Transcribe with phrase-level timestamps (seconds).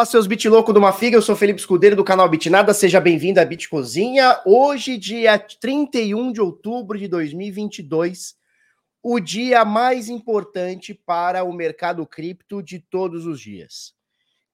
[0.00, 3.38] Fala, seus bit louco do Mafiga, eu sou Felipe Escudeiro do canal Bitnada, seja bem-vindo
[3.38, 4.40] à Bit Cozinha.
[4.46, 8.34] Hoje, dia 31 de outubro de 2022,
[9.02, 13.92] o dia mais importante para o mercado cripto de todos os dias.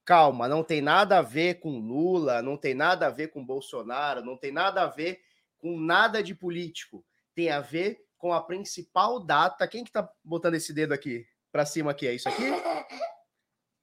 [0.04, 4.24] Calma, não tem nada a ver com Lula, não tem nada a ver com Bolsonaro,
[4.24, 5.20] não tem nada a ver
[5.58, 7.04] com nada de político.
[7.36, 9.68] Tem a ver com a principal data.
[9.68, 12.08] Quem que tá botando esse dedo aqui para cima aqui?
[12.08, 12.42] É isso aqui?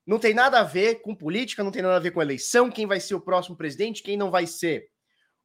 [0.05, 2.85] Não tem nada a ver com política, não tem nada a ver com eleição, quem
[2.85, 4.89] vai ser o próximo presidente, quem não vai ser.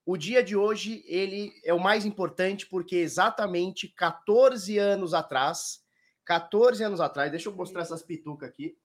[0.04, 5.80] O dia de hoje, ele é o mais importante porque exatamente 14 anos atrás,
[6.24, 8.76] 14 anos atrás, deixa eu mostrar essas pitucas aqui.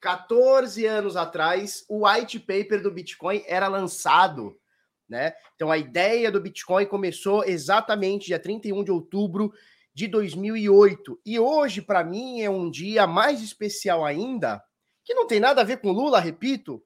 [0.00, 4.58] 14 anos atrás, o white paper do Bitcoin era lançado,
[5.08, 5.34] né?
[5.54, 9.52] Então a ideia do Bitcoin começou exatamente dia 31 de outubro
[9.96, 11.18] de 2008.
[11.24, 14.62] E hoje, para mim, é um dia mais especial ainda,
[15.02, 16.84] que não tem nada a ver com Lula, repito.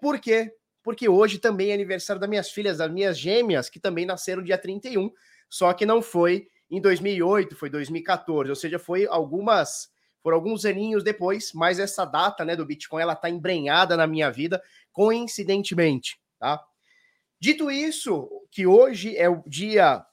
[0.00, 0.50] Por quê?
[0.82, 4.56] Porque hoje também é aniversário das minhas filhas, das minhas gêmeas, que também nasceram dia
[4.56, 5.10] 31,
[5.50, 11.04] só que não foi em 2008, foi 2014, ou seja, foi algumas foram alguns aninhos
[11.04, 16.60] depois, mas essa data, né, do Bitcoin, ela tá embrenhada na minha vida coincidentemente, tá?
[17.38, 20.04] Dito isso, que hoje é o dia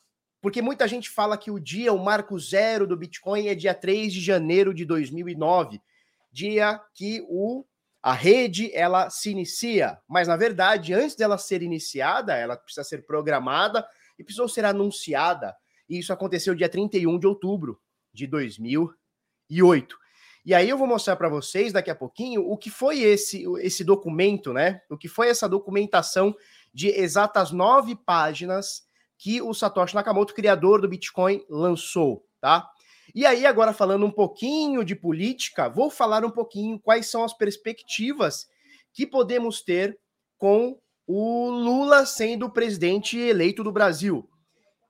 [0.44, 4.11] porque muita gente fala que o dia, o marco zero do Bitcoin é dia 3
[4.11, 5.81] de janeiro de 2009,
[6.30, 7.63] dia que o,
[8.02, 9.97] a rede ela se inicia.
[10.05, 13.87] Mas, na verdade, antes dela ser iniciada, ela precisa ser programada
[14.20, 15.55] e precisou ser anunciada.
[15.87, 17.80] E isso aconteceu dia 31 de outubro
[18.14, 19.98] de 2008.
[20.45, 23.82] E aí eu vou mostrar para vocês daqui a pouquinho o que foi esse, esse
[23.82, 24.82] documento, né?
[24.89, 26.36] O que foi essa documentação
[26.73, 32.70] de exatas nove páginas que o Satoshi Nakamoto, criador do Bitcoin, lançou, tá?
[33.14, 37.34] E aí, agora falando um pouquinho de política, vou falar um pouquinho quais são as
[37.34, 38.48] perspectivas
[38.94, 40.00] que podemos ter
[40.38, 44.30] com o Lula sendo o presidente eleito do Brasil.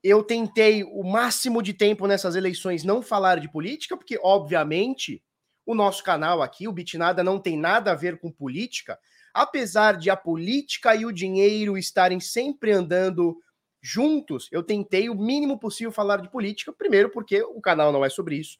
[0.03, 5.23] Eu tentei o máximo de tempo nessas eleições não falar de política, porque, obviamente,
[5.65, 8.99] o nosso canal aqui, o Bitnada, não tem nada a ver com política,
[9.33, 13.37] apesar de a política e o dinheiro estarem sempre andando
[13.83, 16.71] juntos, eu tentei o mínimo possível falar de política.
[16.71, 18.57] Primeiro, porque o canal não é sobre isso.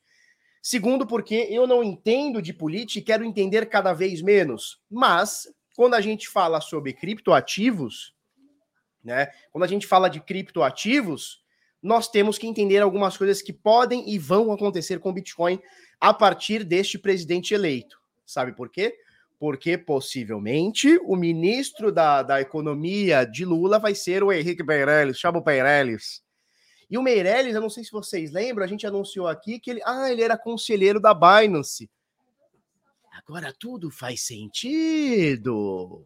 [0.61, 4.81] Segundo, porque eu não entendo de política e quero entender cada vez menos.
[4.91, 8.13] Mas, quando a gente fala sobre criptoativos,
[9.03, 9.27] né?
[9.51, 11.43] Quando a gente fala de criptoativos,
[11.81, 15.59] nós temos que entender algumas coisas que podem e vão acontecer com o Bitcoin
[15.99, 17.99] a partir deste presidente eleito.
[18.25, 18.97] Sabe por quê?
[19.43, 25.39] Porque possivelmente o ministro da, da Economia de Lula vai ser o Henrique Meirelles, chama
[25.39, 26.23] o Meirelles.
[26.89, 29.81] E o Meirelles, eu não sei se vocês lembram, a gente anunciou aqui que ele,
[29.83, 31.91] ah, ele era conselheiro da Binance.
[33.11, 36.05] Agora tudo faz sentido.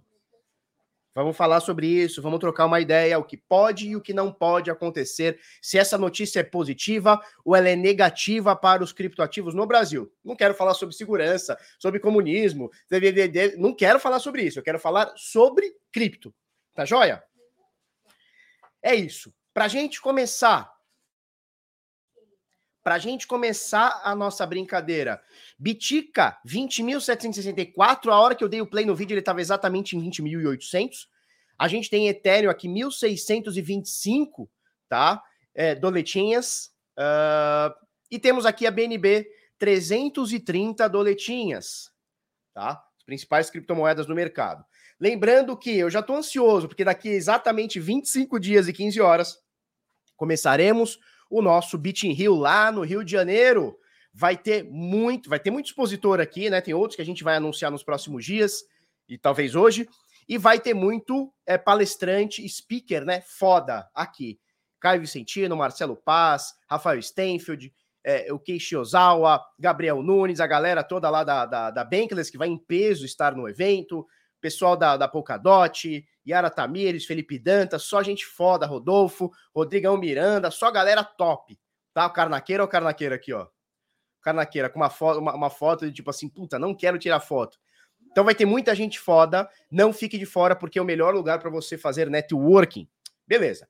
[1.17, 4.31] Vamos falar sobre isso, vamos trocar uma ideia, o que pode e o que não
[4.31, 9.65] pode acontecer, se essa notícia é positiva ou ela é negativa para os criptoativos no
[9.65, 10.13] Brasil.
[10.23, 12.69] Não quero falar sobre segurança, sobre comunismo,
[13.57, 16.31] não quero falar sobre isso, eu quero falar sobre cripto.
[16.75, 17.23] Tá joia?
[18.79, 19.33] É isso.
[19.55, 20.71] Para a gente começar,
[22.87, 25.21] para a gente começar a nossa brincadeira,
[25.59, 28.09] Bitica, 20.764.
[28.09, 31.09] A hora que eu dei o play no vídeo, ele estava exatamente em 20.800.
[31.59, 34.47] A gente tem Ethereum aqui, 1.625,
[34.87, 35.21] tá?
[35.53, 36.71] É, doletinhas.
[36.97, 37.75] Uh,
[38.09, 39.27] e temos aqui a BNB,
[39.59, 41.91] 330 doletinhas,
[42.53, 42.81] tá?
[42.97, 44.63] As principais criptomoedas no mercado.
[44.97, 49.37] Lembrando que eu já estou ansioso, porque daqui exatamente 25 dias e 15 horas
[50.15, 50.97] começaremos
[51.29, 53.77] o nosso Beat in Rio lá no Rio de Janeiro.
[54.13, 56.59] Vai ter muito, vai ter muito expositor aqui, né?
[56.61, 58.63] Tem outros que a gente vai anunciar nos próximos dias
[59.07, 59.87] e talvez hoje.
[60.27, 63.21] E vai ter muito é, palestrante, speaker, né?
[63.21, 64.39] Foda aqui.
[64.79, 71.09] Caio Vicentino, Marcelo Paz, Rafael Stenfield, é, o Keishi Ozawa, Gabriel Nunes, a galera toda
[71.09, 74.05] lá da, da, da Bankless, que vai em peso estar no evento,
[74.41, 80.69] pessoal da, da Polkadot, Yara Tamires, Felipe Dantas, só gente foda, Rodolfo, Rodrigão Miranda, só
[80.71, 81.57] galera top,
[81.93, 82.05] tá?
[82.05, 83.47] O Carnaqueira ou o Carnaqueira aqui, ó.
[84.21, 87.57] Carnaqueira, com uma foto, uma, uma foto de tipo assim, puta, não quero tirar foto.
[88.11, 91.39] Então vai ter muita gente foda, não fique de fora, porque é o melhor lugar
[91.39, 92.87] para você fazer networking.
[93.25, 93.67] Beleza.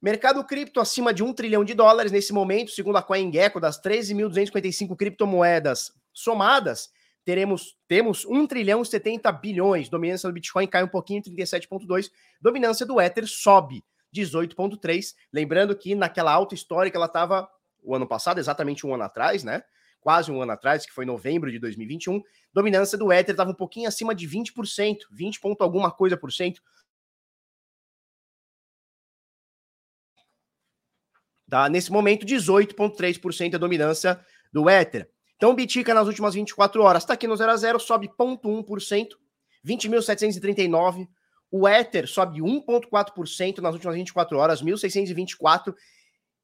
[0.00, 4.96] Mercado cripto acima de um trilhão de dólares nesse momento, segundo a CoinGecko, das 13.255
[4.96, 6.90] criptomoedas somadas,
[7.28, 9.90] teremos temos 1 trilhão e 70 bilhões.
[9.90, 12.10] Dominância do Bitcoin cai um pouquinho, 37,2.
[12.40, 13.84] Dominância do Ether sobe,
[14.16, 15.14] 18,3.
[15.30, 17.46] Lembrando que naquela alta histórica ela estava
[17.82, 19.62] o ano passado, exatamente um ano atrás, né?
[20.00, 23.88] quase um ano atrás, que foi novembro de 2021, dominância do Ether estava um pouquinho
[23.88, 26.62] acima de 20%, 20 ponto alguma coisa por cento.
[31.46, 31.68] Tá?
[31.68, 34.18] Nesse momento, 18,3% a dominância
[34.50, 35.10] do Ether.
[35.38, 39.10] Então, Bitica nas últimas 24 horas está aqui no 0 a 0, sobe 0,1%,
[39.64, 41.08] 20.739.
[41.48, 45.72] O Ether sobe 1,4% nas últimas 24 horas, 1.624.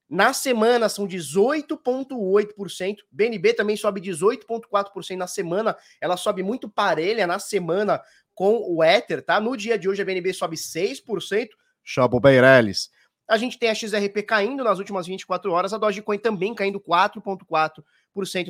[0.08, 2.96] Na semana são 18,8%.
[3.10, 5.76] BNB também sobe 18,4% na semana.
[6.00, 8.00] Ela sobe muito parelha na semana
[8.32, 9.40] com o Ether, tá?
[9.40, 11.48] No dia de hoje a BNB sobe 6%.
[11.82, 12.90] Chapo Beirelles.
[13.26, 17.82] A gente tem a XRP caindo nas últimas 24 horas, a Dogecoin também caindo 4,4%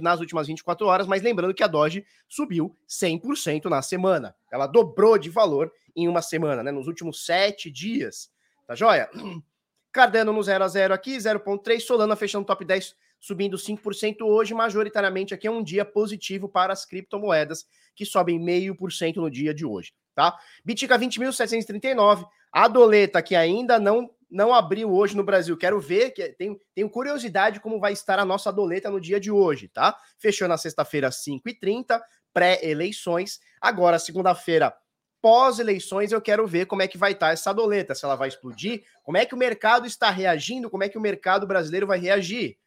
[0.03, 4.35] nas últimas 24 horas, mas lembrando que a Doge subiu 100% na semana.
[4.53, 6.71] Ela dobrou de valor em uma semana, né?
[6.71, 8.31] Nos últimos sete dias.
[8.67, 9.09] Tá joia?
[9.93, 11.81] Cardano no 0 a 0 aqui, 0,3.
[11.81, 14.53] Solana fechando top 10, subindo 5% hoje.
[14.53, 17.65] Majoritariamente aqui é um dia positivo para as criptomoedas,
[17.95, 20.37] que sobem 0,5% no dia de hoje, tá?
[20.65, 22.27] Bitica 20.739.
[22.53, 25.57] A doleta que ainda não não abriu hoje no Brasil.
[25.57, 29.31] Quero ver, que tenho, tenho curiosidade como vai estar a nossa doleta no dia de
[29.31, 29.97] hoje, tá?
[30.19, 32.01] Fechou na sexta-feira, 5h30,
[32.33, 33.41] pré-eleições.
[33.61, 34.75] Agora, segunda-feira,
[35.23, 38.85] pós-eleições, eu quero ver como é que vai estar essa doleta, se ela vai explodir,
[39.03, 42.59] como é que o mercado está reagindo, como é que o mercado brasileiro vai reagir.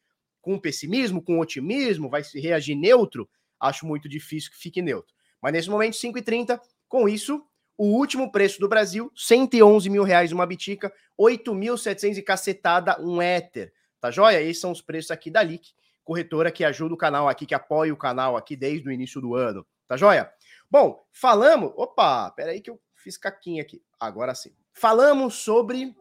[0.41, 3.29] Com pessimismo, com otimismo, vai se reagir neutro?
[3.59, 5.13] Acho muito difícil que fique neutro.
[5.41, 7.43] Mas nesse momento, 5h30, com isso,
[7.77, 13.71] o último preço do Brasil, 111 mil reais uma bitica, 8.700 e cacetada um éter.
[14.01, 14.41] Tá joia?
[14.41, 15.69] Esses são os preços aqui da LIC,
[16.03, 19.35] corretora que ajuda o canal aqui, que apoia o canal aqui desde o início do
[19.35, 19.65] ano.
[19.87, 20.31] Tá joia?
[20.69, 21.71] Bom, falamos.
[21.75, 23.81] Opa, peraí que eu fiz caquinha aqui.
[23.99, 24.51] Agora sim.
[24.73, 25.95] Falamos sobre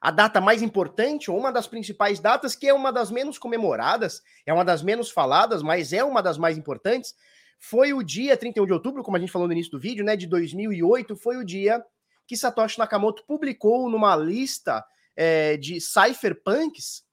[0.00, 4.22] a data mais importante, ou uma das principais datas, que é uma das menos comemoradas,
[4.46, 7.14] é uma das menos faladas, mas é uma das mais importantes,
[7.60, 10.16] foi o dia 31 de outubro, como a gente falou no início do vídeo, né,
[10.16, 11.84] de 2008, foi o dia
[12.26, 14.82] que Satoshi Nakamoto publicou numa lista
[15.14, 17.04] é, de cypherpunks,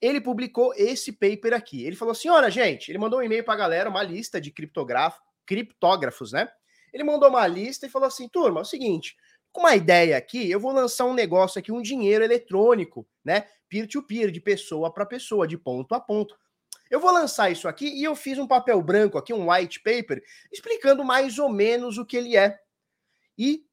[0.00, 1.84] ele publicou esse paper aqui.
[1.84, 4.50] Ele falou assim: olha, gente, ele mandou um e-mail para a galera, uma lista de
[4.50, 6.48] criptógrafos, né?
[6.92, 9.16] Ele mandou uma lista e falou assim: turma, é o seguinte,
[9.52, 13.46] com uma ideia aqui, eu vou lançar um negócio aqui, um dinheiro eletrônico, né?
[13.68, 16.36] Peer-to-peer, -peer, de pessoa para pessoa, de ponto a ponto.
[16.94, 20.22] Eu vou lançar isso aqui e eu fiz um papel branco aqui, um white paper,
[20.52, 22.56] explicando mais ou menos o que ele é.
[23.36, 23.66] E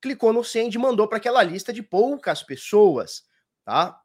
[0.00, 3.22] clicou no send e mandou para aquela lista de poucas pessoas,
[3.64, 3.96] tá?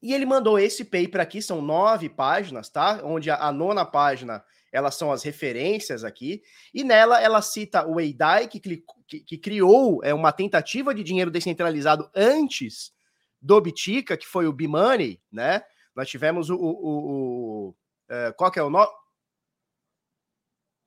[0.00, 3.02] E ele mandou esse paper aqui, são nove páginas, tá?
[3.04, 4.42] Onde a, a nona página
[4.72, 6.42] elas são as referências aqui,
[6.72, 11.30] e nela ela cita o Eidai, que, que, que criou é, uma tentativa de dinheiro
[11.30, 12.90] descentralizado antes
[13.38, 15.62] do Bitica, que foi o B-Money, né?
[15.94, 16.56] Nós tivemos o.
[16.56, 17.74] o, o, o
[18.08, 18.90] é, qual que é o nome?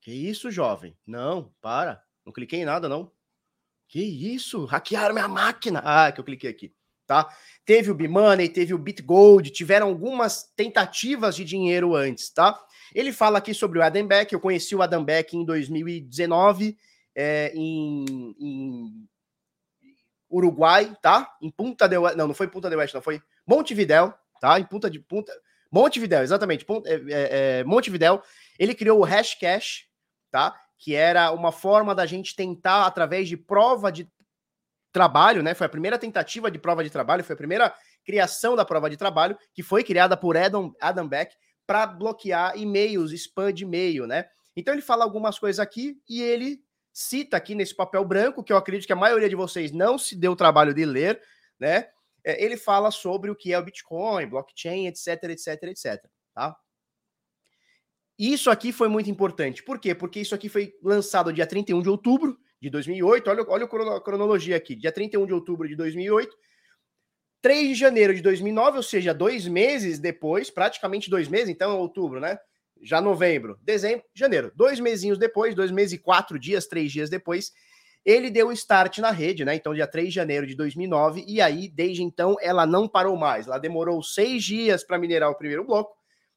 [0.02, 0.98] Que isso, jovem?
[1.06, 2.04] Não, para.
[2.26, 3.12] Não cliquei em nada, não.
[3.88, 4.66] Que isso?
[4.66, 5.82] Hackearam minha máquina.
[5.84, 6.74] Ah, que eu cliquei aqui.
[7.06, 7.30] Tá?
[7.66, 12.62] Teve o B-Money, teve o BitGold, tiveram algumas tentativas de dinheiro antes, tá?
[12.94, 14.34] Ele fala aqui sobre o Adam Beck.
[14.34, 16.78] Eu conheci o Adam Beck em 2019,
[17.16, 19.10] é, em, em
[20.30, 21.34] Uruguai, tá?
[21.42, 22.18] Em Punta del Oeste.
[22.18, 23.02] Não, não foi Punta del Oeste, não.
[23.02, 24.60] Foi Montevidéu, tá?
[24.60, 25.32] Em Punta de Punta.
[25.72, 26.66] Montevidéu, exatamente.
[26.66, 27.00] Ponta, é, é,
[27.60, 28.22] é, Montevidéu.
[28.58, 29.86] Ele criou o Hashcash,
[30.32, 30.56] tá?
[30.78, 34.10] Que era uma forma da gente tentar, através de prova de
[34.92, 35.54] trabalho, né?
[35.54, 37.74] Foi a primeira tentativa de prova de trabalho, foi a primeira
[38.06, 43.12] criação da prova de trabalho, que foi criada por Adam, Adam Beck para bloquear e-mails,
[43.12, 44.26] spam de e-mail, né?
[44.56, 46.62] Então ele fala algumas coisas aqui e ele
[46.94, 50.16] cita aqui nesse papel branco, que eu acredito que a maioria de vocês não se
[50.16, 51.22] deu o trabalho de ler,
[51.60, 51.90] né?
[52.28, 56.04] É, ele fala sobre o que é o Bitcoin, blockchain, etc, etc, etc,
[56.34, 56.56] tá?
[58.20, 59.64] Isso aqui foi muito importante.
[59.64, 59.96] Por quê?
[59.96, 63.30] Porque isso aqui foi lançado dia 31 de outubro de 2008.
[63.30, 64.76] Olha, olha a cronologia aqui.
[64.76, 66.36] Dia 31 de outubro de 2008.
[67.42, 71.76] 3 de janeiro de 2009, ou seja, dois meses depois, praticamente dois meses, então é
[71.76, 72.38] outubro, né?
[72.82, 77.52] já novembro, dezembro, janeiro, dois mesinhos depois, dois meses e quatro dias, três dias depois,
[78.08, 79.54] ele deu start na rede, né?
[79.54, 83.48] Então, dia 3 de janeiro de 2009, e aí, desde então, ela não parou mais.
[83.48, 85.94] Ela demorou seis dias para minerar o primeiro bloco.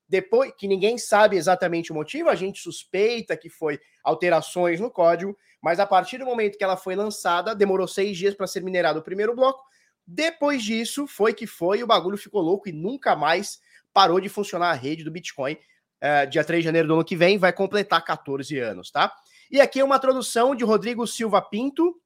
[0.08, 5.36] Depois, que ninguém sabe exatamente o motivo, a gente suspeita que foi alterações no código,
[5.62, 8.98] mas a partir do momento que ela foi lançada, demorou seis dias para ser minerado
[8.98, 9.62] o primeiro bloco.
[10.04, 13.60] Depois disso, foi que foi, o bagulho ficou louco e nunca mais
[13.92, 17.14] parou de funcionar a rede do Bitcoin uh, dia 3 de janeiro do ano que
[17.14, 19.12] vem, vai completar 14 anos, tá?
[19.50, 22.00] E aqui é uma tradução de Rodrigo Silva Pinto,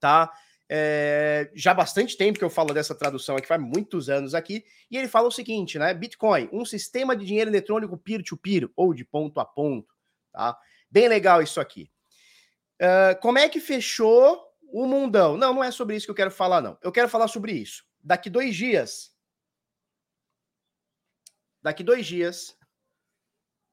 [0.00, 0.32] tá?
[0.68, 4.64] é, já há bastante tempo que eu falo dessa tradução aqui, faz muitos anos aqui,
[4.90, 5.94] e ele fala o seguinte, né?
[5.94, 9.94] Bitcoin, um sistema de dinheiro eletrônico peer-to-peer, -peer, ou de ponto a ponto,
[10.30, 10.58] tá?
[10.90, 11.90] Bem legal isso aqui.
[12.80, 15.36] Uh, como é que fechou o mundão?
[15.36, 16.78] Não, não é sobre isso que eu quero falar, não.
[16.82, 17.84] Eu quero falar sobre isso.
[18.02, 19.12] Daqui dois dias.
[21.62, 22.56] Daqui dois dias.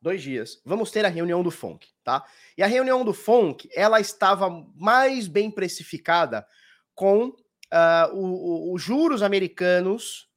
[0.02, 0.62] Dois dias.
[0.64, 2.24] Vamos ter a reunião do FONC, tá?
[2.58, 6.46] E a reunião do FONC, ela estava mais bem precificada
[6.94, 10.30] com uh, os juros americanos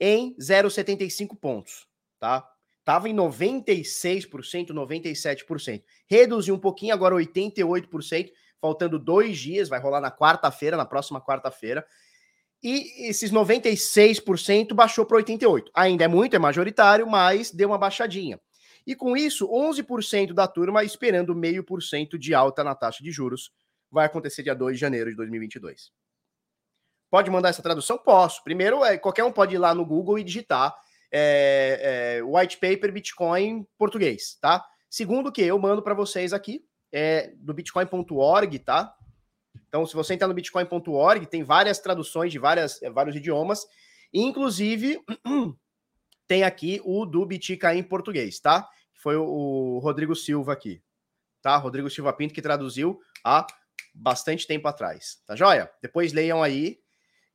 [0.00, 1.86] em 0,75 pontos,
[2.18, 2.48] tá?
[2.84, 5.82] Tava em 96%, 97%.
[6.06, 11.84] Reduziu um pouquinho, agora 88%, faltando dois dias, vai rolar na quarta-feira, na próxima quarta-feira.
[12.62, 15.64] E esses 96% baixou para 88%.
[15.74, 18.40] Ainda é muito, é majoritário, mas deu uma baixadinha.
[18.86, 23.10] E com isso, 11% da turma esperando meio por cento de alta na taxa de
[23.10, 23.50] juros
[23.90, 25.90] vai acontecer dia 2 de janeiro de 2022.
[27.10, 27.98] Pode mandar essa tradução?
[27.98, 28.42] Posso.
[28.44, 30.74] Primeiro, é, qualquer um pode ir lá no Google e digitar
[31.10, 34.64] é, é, white paper Bitcoin português, tá?
[34.88, 38.94] Segundo que eu mando para vocês aqui, é do bitcoin.org, tá?
[39.68, 43.66] Então, se você entrar no bitcoin.org, tem várias traduções de várias, é, vários idiomas,
[44.12, 45.00] inclusive
[46.26, 48.68] tem aqui o do Bitica em português, tá?
[48.96, 50.82] Foi o, Rodrigo Silva aqui,
[51.42, 51.56] tá?
[51.56, 53.46] Rodrigo Silva Pinto que traduziu a
[53.94, 55.22] bastante tempo atrás.
[55.26, 55.70] Tá joia?
[55.80, 56.78] Depois leiam aí.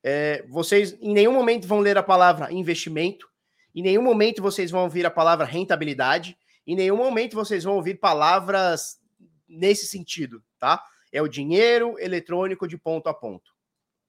[0.02, 3.28] É, vocês em nenhum momento vão ler a palavra investimento,
[3.74, 8.00] em nenhum momento vocês vão ouvir a palavra rentabilidade, em nenhum momento vocês vão ouvir
[8.00, 9.00] palavras
[9.48, 10.82] nesse sentido, tá?
[11.12, 13.52] É o dinheiro eletrônico de ponto a ponto,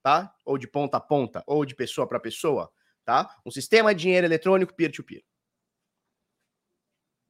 [0.02, 0.34] tá?
[0.46, 2.72] Ou de ponta a ponta, ou de pessoa para pessoa,
[3.06, 3.30] tá?
[3.46, 5.22] Um sistema de dinheiro eletrônico peer-to-peer.
[5.22, 5.33] -peer.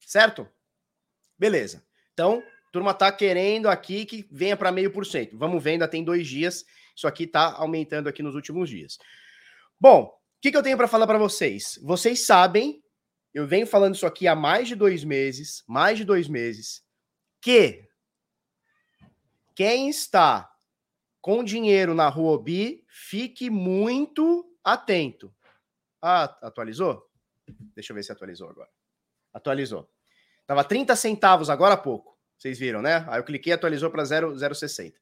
[0.05, 0.48] Certo?
[1.38, 1.83] Beleza.
[2.13, 5.38] Então, turma tá querendo aqui que venha para meio por cento.
[5.38, 6.65] Vamos ver, ainda tem dois dias.
[6.95, 8.98] Isso aqui tá aumentando aqui nos últimos dias.
[9.79, 11.79] Bom, o que, que eu tenho para falar para vocês?
[11.83, 12.83] Vocês sabem,
[13.33, 16.83] eu venho falando isso aqui há mais de dois meses, mais de dois meses,
[17.41, 17.88] que
[19.55, 20.50] quem está
[21.22, 25.33] com dinheiro na Huobi, fique muito atento.
[26.01, 27.10] Ah, atualizou?
[27.74, 28.69] Deixa eu ver se atualizou agora.
[29.33, 29.89] Atualizou.
[30.45, 32.17] Tava 30 centavos agora há pouco.
[32.37, 33.05] Vocês viram, né?
[33.07, 34.93] Aí eu cliquei atualizou para 0,60.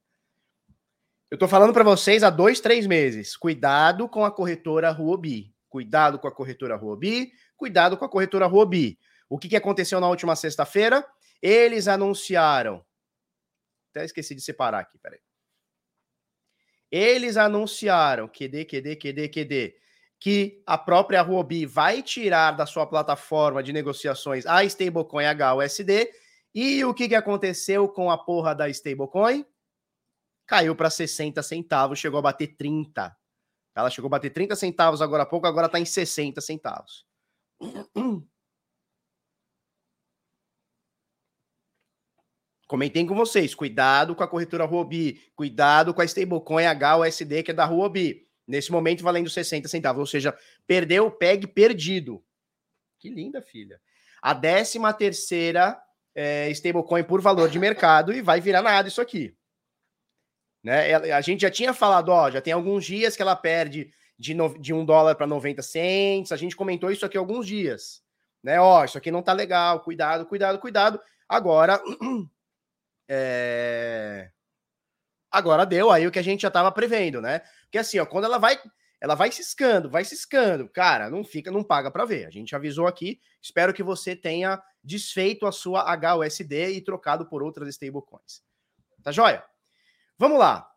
[1.29, 3.37] Eu estou falando para vocês há dois, três meses.
[3.37, 5.55] Cuidado com a corretora Huobi.
[5.69, 7.31] Cuidado com a corretora Huobi.
[7.55, 8.99] Cuidado com a corretora Huobi.
[9.29, 11.07] O que, que aconteceu na última sexta-feira?
[11.41, 12.85] Eles anunciaram.
[13.89, 15.19] Até esqueci de separar aqui, peraí.
[16.91, 19.75] Eles anunciaram, QD, QD, QD, QD,
[20.21, 26.11] que a própria Huobi vai tirar da sua plataforma de negociações a stablecoin HUSD
[26.53, 29.43] e o que, que aconteceu com a porra da stablecoin?
[30.45, 33.17] Caiu para 60 centavos, chegou a bater 30.
[33.75, 37.03] Ela chegou a bater 30 centavos agora há pouco, agora está em 60 centavos.
[42.67, 47.55] Comentei com vocês, cuidado com a corretora Huobi, cuidado com a stablecoin HUSD que é
[47.55, 48.30] da Huobi.
[48.51, 52.21] Nesse momento valendo 60 centavos, ou seja, perdeu o PEG perdido.
[52.99, 53.79] Que linda, filha.
[54.21, 55.81] A décima terceira
[56.13, 59.33] é, stablecoin por valor de mercado e vai virar nada isso aqui.
[60.61, 60.93] Né?
[61.13, 63.89] A gente já tinha falado, ó, já tem alguns dias que ela perde
[64.19, 66.33] de, no, de 1 dólar para 90 cents.
[66.33, 68.03] A gente comentou isso aqui alguns dias.
[68.43, 68.59] Né?
[68.59, 70.99] Ó, isso aqui não tá legal, cuidado, cuidado, cuidado.
[71.27, 71.81] Agora.
[73.13, 74.31] É...
[75.31, 77.39] Agora deu aí o que a gente já estava prevendo, né?
[77.63, 78.59] Porque assim, ó, quando ela vai
[79.01, 80.69] ela vai ciscando, vai ciscando.
[80.69, 82.25] Cara, não fica, não paga para ver.
[82.27, 83.19] A gente avisou aqui.
[83.41, 88.43] Espero que você tenha desfeito a sua HUSD e trocado por outras stablecoins.
[89.01, 89.43] Tá joia?
[90.19, 90.67] Vamos lá.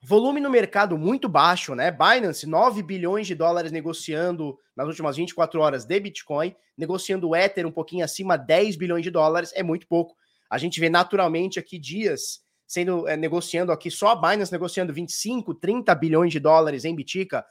[0.00, 1.90] Volume no mercado muito baixo, né?
[1.90, 7.66] Binance, 9 bilhões de dólares negociando nas últimas 24 horas de Bitcoin, negociando o Ether
[7.66, 10.16] um pouquinho acima, 10 bilhões de dólares, é muito pouco.
[10.48, 15.54] A gente vê naturalmente aqui dias sendo é, negociando aqui, só a Binance negociando 25,
[15.54, 17.44] 30 bilhões de dólares em Bitica,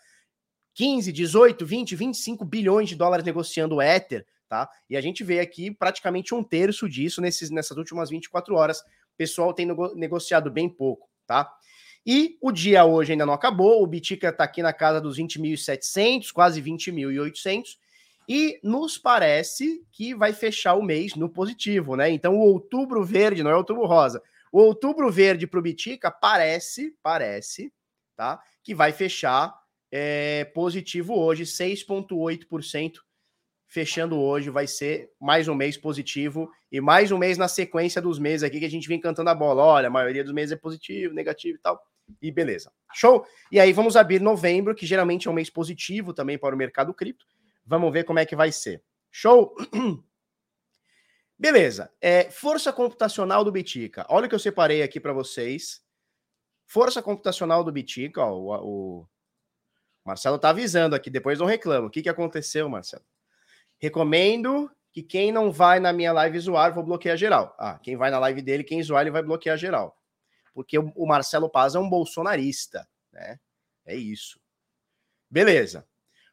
[0.74, 4.70] 15, 18, 20, 25 bilhões de dólares negociando Ether, tá?
[4.90, 8.80] E a gente vê aqui praticamente um terço disso nesses, nessas últimas 24 horas.
[8.80, 11.52] O pessoal tem nego negociado bem pouco, tá?
[12.06, 16.32] E o dia hoje ainda não acabou, o Bitica está aqui na casa dos 20.700,
[16.34, 17.78] quase 20.800,
[18.28, 22.10] e nos parece que vai fechar o mês no positivo, né?
[22.10, 24.22] Então o outubro verde, não é outubro rosa,
[24.54, 27.74] o outubro verde para o Bitica parece, parece,
[28.16, 28.40] tá?
[28.62, 29.52] Que vai fechar
[29.92, 33.00] é, positivo hoje, 6,8%.
[33.68, 38.20] Fechando hoje, vai ser mais um mês positivo e mais um mês na sequência dos
[38.20, 39.64] meses aqui que a gente vem cantando a bola.
[39.64, 41.82] Olha, a maioria dos meses é positivo, negativo e tal.
[42.22, 42.72] e beleza.
[42.94, 43.26] Show?
[43.52, 46.94] E aí vamos abrir novembro, que geralmente é um mês positivo também para o mercado
[46.94, 47.26] cripto.
[47.66, 48.84] Vamos ver como é que vai ser.
[49.10, 49.56] Show?
[51.44, 51.92] Beleza.
[52.00, 54.06] É, força computacional do Bitica.
[54.08, 55.84] Olha o que eu separei aqui para vocês.
[56.66, 58.22] Força computacional do Bitica.
[58.22, 59.08] Ó, o, o,
[60.06, 61.88] Marcelo tá avisando aqui, depois não reclamo.
[61.88, 63.04] O que, que aconteceu, Marcelo?
[63.78, 67.54] Recomendo que quem não vai na minha live zoar, vou bloquear geral.
[67.60, 70.00] Ah, quem vai na live dele, quem zoar, ele vai bloquear geral.
[70.54, 73.38] Porque o, o Marcelo Paz é um bolsonarista, né?
[73.86, 74.40] É isso.
[75.30, 75.86] Beleza.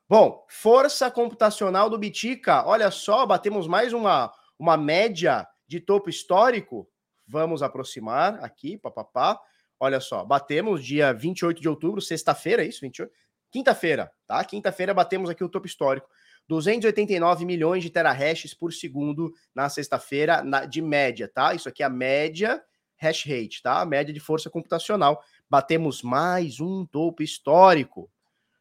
[0.09, 2.65] Bom, força computacional do Bitica.
[2.65, 6.87] Olha só, batemos mais uma, uma média de topo histórico.
[7.27, 9.41] Vamos aproximar aqui, papapá.
[9.79, 12.83] Olha só, batemos dia 28 de outubro, sexta-feira, é isso?
[12.83, 13.11] 28?
[13.51, 14.45] Quinta-feira, tá?
[14.45, 16.07] Quinta-feira batemos aqui o topo histórico.
[16.47, 21.55] 289 milhões de terahashes por segundo na sexta-feira, de média, tá?
[21.55, 22.63] Isso aqui é a média
[22.99, 23.81] hash rate, tá?
[23.81, 25.25] A média de força computacional.
[25.49, 28.11] Batemos mais um topo histórico.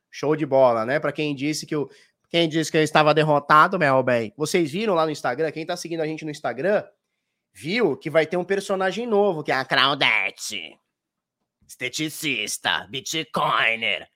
[0.09, 0.99] Show de bola, né?
[0.99, 1.89] Para quem disse que eu,
[2.29, 4.33] quem disse que eu estava derrotado, meu bem.
[4.37, 6.83] Vocês viram lá no Instagram, quem tá seguindo a gente no Instagram,
[7.51, 10.79] viu que vai ter um personagem novo, que é a Claudette.
[11.67, 14.07] Esteticista, Bitcoiner.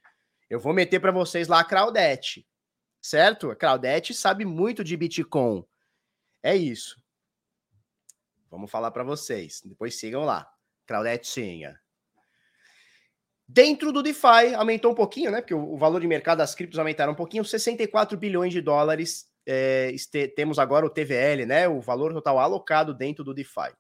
[0.49, 2.45] Eu vou meter para vocês lá a Claudette
[3.03, 3.51] certo?
[3.51, 5.65] A Claudete sabe muito de Bitcoin.
[6.41, 6.99] É isso.
[8.49, 9.61] Vamos falar para vocês.
[9.65, 10.49] Depois sigam lá.
[10.87, 11.79] Claudetinha.
[13.47, 15.41] Dentro do DeFi, aumentou um pouquinho, né?
[15.41, 19.27] Porque o, valor de mercado das criptos aumentaram um pouquinho, 64 bilhões de dólares.
[19.45, 21.67] É, este, temos agora o TVL, né?
[21.67, 23.73] O valor total alocado dentro do DeFi.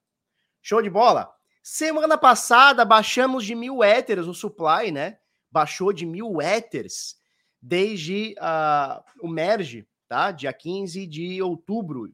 [0.61, 1.33] Show de bola?
[1.61, 5.17] Semana passada baixamos de mil Ethers o supply, né?
[5.49, 7.15] Baixou de mil Ethers
[7.61, 10.31] desde uh, o merge, tá?
[10.31, 12.13] Dia 15 de outubro,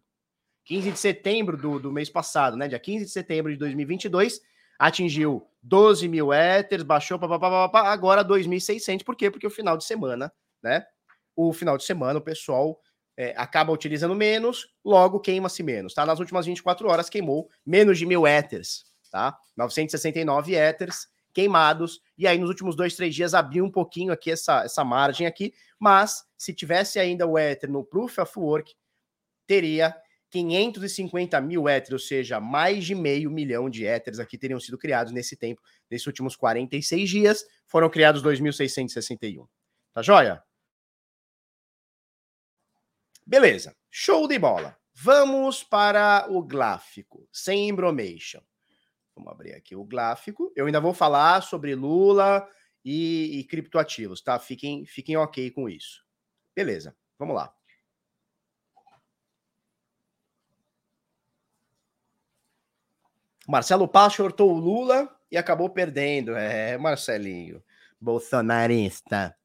[0.66, 2.68] 15 de setembro do, do mês passado, né?
[2.68, 4.40] Dia 15 de setembro de 2022,
[4.78, 9.04] atingiu 12 mil Ethers, baixou, papapá, agora 2.600.
[9.04, 9.30] Por quê?
[9.30, 10.86] Porque o final de semana, né?
[11.36, 12.80] O final de semana o pessoal
[13.18, 16.06] é, acaba utilizando menos, logo queima-se menos, tá?
[16.06, 19.38] Nas últimas 24 horas queimou menos de mil Ethers, tá?
[19.58, 24.64] 969 Ethers queimados, e aí nos últimos dois, três dias abriu um pouquinho aqui essa,
[24.64, 28.74] essa margem aqui, mas se tivesse ainda o Ether no Proof of Work,
[29.46, 29.96] teria
[30.30, 35.12] 550 mil Ethers, ou seja, mais de meio milhão de Ethers aqui teriam sido criados
[35.12, 39.48] nesse tempo, nesses últimos 46 dias, foram criados 2.661.
[39.94, 40.44] Tá joia?
[43.26, 44.78] Beleza, show de bola.
[44.94, 48.42] Vamos para o gráfico, sem embromation.
[49.16, 50.52] Vamos abrir aqui o gráfico.
[50.56, 52.48] Eu ainda vou falar sobre Lula
[52.84, 54.40] e, e criptoativos, tá?
[54.40, 56.04] Fiquem, fiquem ok com isso.
[56.56, 57.54] Beleza, vamos lá.
[63.50, 66.36] Marcelo Paz shortou o Lula e acabou perdendo.
[66.36, 67.64] É, Marcelinho,
[68.00, 69.36] bolsonarista.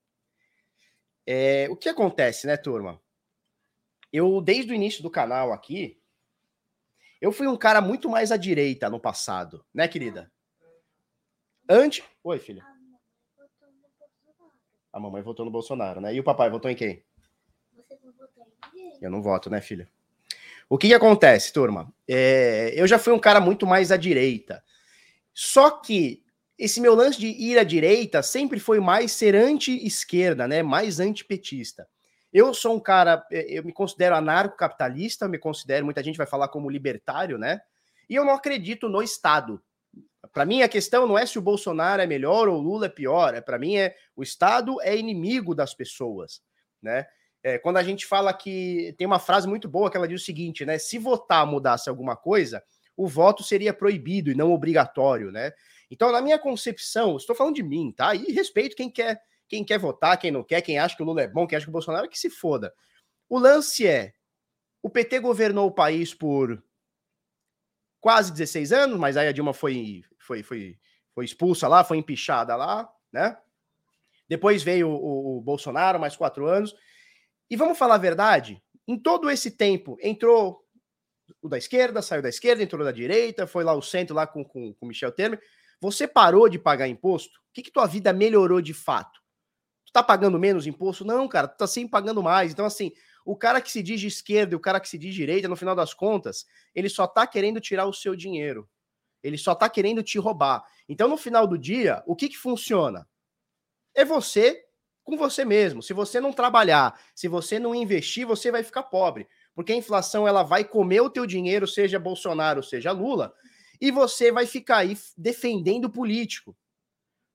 [1.27, 3.01] É, o que acontece, né, turma?
[4.12, 5.99] Eu, desde o início do canal aqui,
[7.19, 10.31] eu fui um cara muito mais à direita no passado, né, querida?
[11.67, 12.05] Antes.
[12.23, 12.62] Oi, filha.
[14.93, 16.14] A mamãe votou no Bolsonaro, né?
[16.14, 17.03] E o papai votou em quem?
[17.73, 18.99] Você não votou em ninguém.
[19.01, 19.90] Eu não voto, né, filha?
[20.75, 21.89] O que, que acontece, turma?
[22.09, 24.61] É, eu já fui um cara muito mais à direita.
[25.33, 26.25] Só que
[26.59, 30.65] esse meu lance de ir à direita sempre foi mais ser anti-esquerda, né?
[30.65, 31.87] Mais antipetista.
[32.33, 36.49] Eu sou um cara, é, eu me considero anarcocapitalista, me considero, muita gente vai falar
[36.49, 37.61] como libertário, né?
[38.11, 39.63] E eu não acredito no Estado.
[40.33, 42.89] Para mim, a questão não é se o Bolsonaro é melhor ou o Lula é
[42.89, 43.33] pior.
[43.33, 46.43] É, Para mim, é o Estado é inimigo das pessoas,
[46.83, 47.07] né?
[47.44, 50.24] É, quando a gente fala que tem uma frase muito boa que ela diz o
[50.24, 50.78] seguinte, né?
[50.78, 52.64] Se votar mudasse alguma coisa,
[52.96, 55.52] o voto seria proibido e não obrigatório, né?
[55.90, 58.14] Então, na minha concepção, estou falando de mim, tá?
[58.14, 61.22] E respeito quem quer quem quer votar, quem não quer, quem acha que o Lula
[61.22, 62.74] é bom, quem acha que o Bolsonaro, que se foda.
[63.28, 64.14] O lance é:
[64.83, 66.62] o PT governou o país por
[68.00, 70.78] quase 16 anos, mas aí a Dilma foi, foi, foi,
[71.14, 73.37] foi expulsa lá, foi empichada lá, né?
[74.28, 76.74] Depois veio o, o, Bolsonaro, mais quatro anos.
[77.55, 80.61] E vamos falar a verdade: em todo esse tempo, entrou
[81.40, 84.45] o da esquerda, saiu da esquerda, entrou da direita, foi lá o centro lá com,
[84.45, 85.40] com, com Michel Temer.
[85.81, 87.38] Você parou de pagar imposto?
[87.38, 89.23] O que, que tua vida melhorou de fato?
[89.93, 91.05] tá pagando menos imposto?
[91.05, 92.51] Não, cara, tu tá sempre pagando mais.
[92.51, 92.90] Então, assim,
[93.25, 95.55] o cara que se diz de esquerda e o cara que se diz direita, no
[95.55, 98.69] final das contas, ele só tá querendo tirar o seu dinheiro.
[99.23, 100.64] Ele só tá querendo te roubar.
[100.88, 103.09] Então, no final do dia, o que que funciona?
[103.95, 104.63] É você
[105.05, 105.83] com você mesmo.
[105.83, 109.29] Se você não trabalhar, se você não investir, você vai ficar pobre.
[109.55, 113.33] Porque a inflação ela vai comer o teu dinheiro, seja Bolsonaro, seja Lula,
[113.81, 116.57] e você vai ficar aí defendendo o político.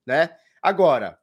[0.06, 0.36] né?
[0.62, 1.18] Agora,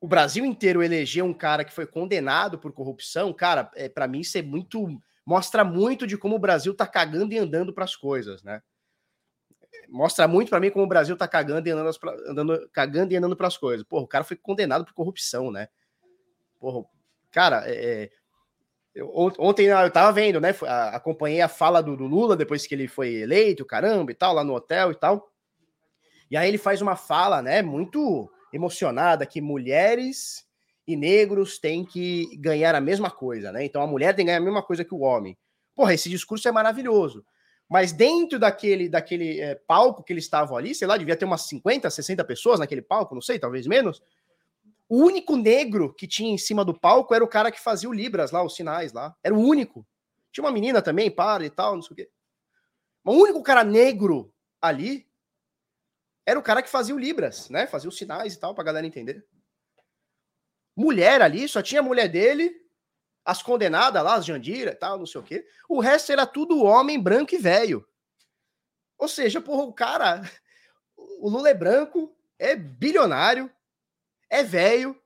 [0.00, 4.20] o Brasil inteiro eleger um cara que foi condenado por corrupção, cara, é, para mim
[4.20, 7.96] isso é muito mostra muito de como o Brasil tá cagando e andando para as
[7.96, 8.62] coisas, né?
[9.88, 11.90] Mostra muito para mim como o Brasil tá cagando e andando,
[12.26, 13.86] andando cagando e andando para as coisas.
[13.86, 15.68] Porra, o cara foi condenado por corrupção, né?
[16.58, 16.84] Porra,
[17.30, 18.10] cara, é, é
[18.94, 20.54] eu, ontem eu tava vendo, né?
[20.92, 24.44] Acompanhei a fala do, do, Lula depois que ele foi eleito, caramba, e tal, lá
[24.44, 25.32] no hotel e tal.
[26.30, 27.60] E aí ele faz uma fala, né?
[27.60, 30.46] Muito emocionada que mulheres
[30.86, 33.64] e negros têm que ganhar a mesma coisa, né?
[33.64, 35.36] Então a mulher tem que ganhar a mesma coisa que o homem.
[35.74, 37.26] Porra, esse discurso é maravilhoso.
[37.68, 41.42] Mas dentro daquele, daquele é, palco que eles estavam ali, sei lá, devia ter umas
[41.42, 44.02] 50, 60 pessoas naquele palco, não sei, talvez menos.
[44.88, 47.92] O único negro que tinha em cima do palco era o cara que fazia o
[47.92, 49.16] Libras lá, os sinais lá.
[49.22, 49.86] Era o único.
[50.30, 52.10] Tinha uma menina também, para e tal, não sei o quê.
[53.02, 55.08] Mas o único cara negro ali
[56.26, 57.66] era o cara que fazia o Libras, né?
[57.66, 59.26] Fazia os sinais e tal, pra galera entender.
[60.76, 62.63] Mulher ali, só tinha a mulher dele,
[63.24, 65.46] as condenadas lá, as Jandira tal, não sei o quê.
[65.68, 67.86] O resto era tudo homem branco e velho.
[68.98, 70.22] Ou seja, porra, o cara.
[71.18, 73.50] O Lula é branco, é bilionário,
[74.28, 75.00] é velho,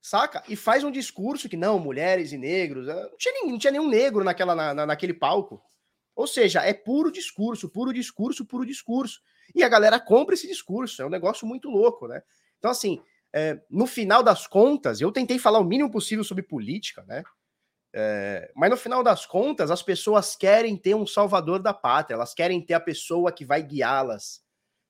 [0.00, 0.42] saca?
[0.48, 2.88] E faz um discurso que não, mulheres e negros.
[2.88, 5.62] Eh, não tinha, não tinha nenhum negro naquela, na, naquele palco.
[6.16, 9.20] Ou seja, é puro discurso, puro discurso, puro discurso.
[9.54, 11.00] E a galera compra esse discurso.
[11.00, 12.22] É um negócio muito louco, né?
[12.58, 13.00] Então, assim,
[13.32, 17.22] é, no final das contas, eu tentei falar o mínimo possível sobre política, né?
[17.98, 22.34] É, mas no final das contas, as pessoas querem ter um salvador da pátria, elas
[22.34, 24.42] querem ter a pessoa que vai guiá-las,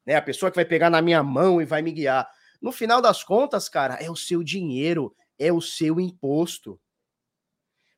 [0.04, 0.16] né?
[0.16, 2.28] A pessoa que vai pegar na minha mão e vai me guiar.
[2.60, 6.80] No final das contas, cara, é o seu dinheiro, é o seu imposto.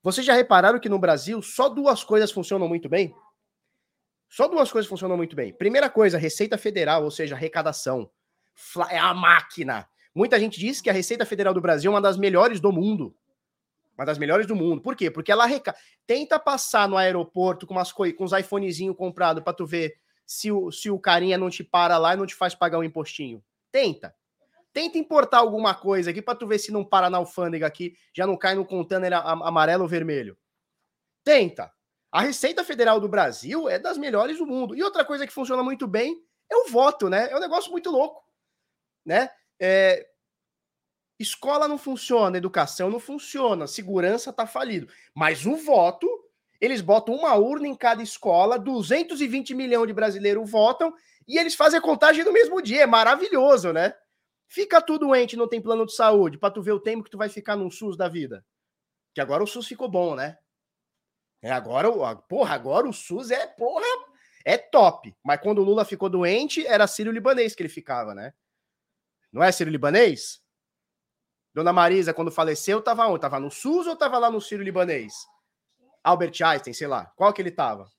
[0.03, 3.14] Vocês já repararam que no Brasil só duas coisas funcionam muito bem?
[4.29, 5.55] Só duas coisas funcionam muito bem.
[5.55, 8.11] Primeira coisa, Receita Federal, ou seja, arrecadação.
[8.90, 9.88] É a máquina.
[10.14, 13.16] Muita gente diz que a Receita Federal do Brasil é uma das melhores do mundo.
[13.99, 14.81] Uma das melhores do mundo.
[14.81, 15.11] Por quê?
[15.11, 15.75] Porque ela arreca...
[16.07, 18.11] tenta passar no aeroporto com, umas co...
[18.15, 21.99] com uns iPhonezinhos comprados para tu ver se o, se o carinha não te para
[21.99, 23.43] lá e não te faz pagar um impostinho.
[23.73, 24.15] Tenta.
[24.73, 28.27] Tenta importar alguma coisa aqui para tu ver se não para na alfândega aqui, já
[28.27, 30.39] não cai no container amarelo ou vermelho.
[31.25, 31.73] Tenta.
[32.13, 34.77] A Receita Federal do Brasil é das melhores do mundo.
[34.77, 37.29] E outra coisa que funciona muito bem é o voto, né?
[37.31, 38.23] É um negócio muito louco,
[39.05, 39.29] né?
[39.59, 40.07] É...
[41.18, 44.88] Escola não funciona, educação não funciona, segurança tá falido.
[45.12, 46.09] Mas o voto,
[46.61, 50.94] eles botam uma urna em cada escola, 220 milhões de brasileiros votam
[51.26, 52.83] e eles fazem a contagem no mesmo dia.
[52.83, 53.94] É maravilhoso, né?
[54.46, 57.18] Fica tu doente, não tem plano de saúde, para tu ver o tempo que tu
[57.18, 58.44] vai ficar num SUS da vida.
[59.12, 60.38] Que agora o SUS ficou bom, né?
[61.42, 61.88] É, agora,
[62.28, 63.85] porra, agora o SUS é, porra,
[64.44, 65.14] é top.
[65.22, 68.33] Mas quando o Lula ficou doente, era sírio-libanês que ele ficava, né?
[69.31, 70.40] Não é sírio-libanês?
[71.59, 73.21] Dona Marisa, quando faleceu, tava onde?
[73.21, 75.12] Tava no SUS ou tava lá no sírio-libanês?
[76.05, 77.07] Albert Einstein, sei lá.
[77.16, 77.90] Qual que ele tava?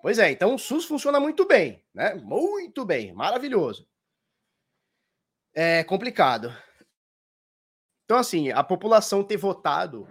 [0.00, 2.14] Pois é, então o SUS funciona muito bem, né?
[2.14, 3.86] Muito bem, maravilhoso.
[5.52, 6.56] É complicado.
[8.06, 10.08] Então, assim, a população ter votado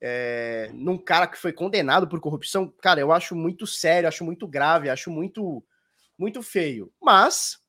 [0.00, 4.48] é, num cara que foi condenado por corrupção, cara, eu acho muito sério, acho muito
[4.48, 5.62] grave, acho muito,
[6.16, 6.90] muito feio.
[6.98, 7.62] Mas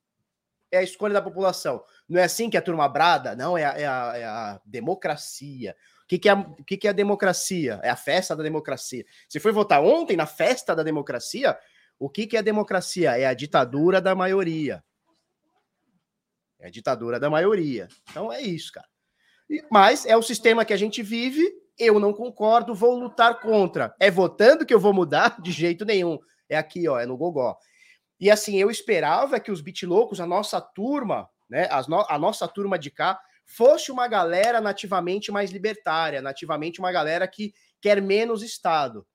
[0.72, 1.84] é a escolha da população.
[2.08, 3.36] Não é assim que a turma brada?
[3.36, 5.76] Não, é a, é a, é a democracia.
[6.04, 7.80] O que, que, é a, que, que é a democracia?
[7.84, 9.06] É a festa da democracia.
[9.28, 11.58] Você foi votar ontem na festa da democracia?
[11.98, 13.18] O que, que é a democracia?
[13.18, 14.84] É a ditadura da maioria.
[16.60, 17.88] É a ditadura da maioria.
[18.10, 18.88] Então é isso, cara.
[19.72, 23.94] Mas é o sistema que a gente vive eu não concordo, vou lutar contra.
[24.00, 25.42] É votando que eu vou mudar?
[25.42, 26.18] De jeito nenhum.
[26.48, 27.58] É aqui, ó, é no Gogó.
[28.20, 32.80] E assim, eu esperava que os bitlocos, a nossa turma, né, no a nossa turma
[32.80, 39.06] de cá, fosse uma galera nativamente mais libertária, nativamente uma galera que quer menos Estado.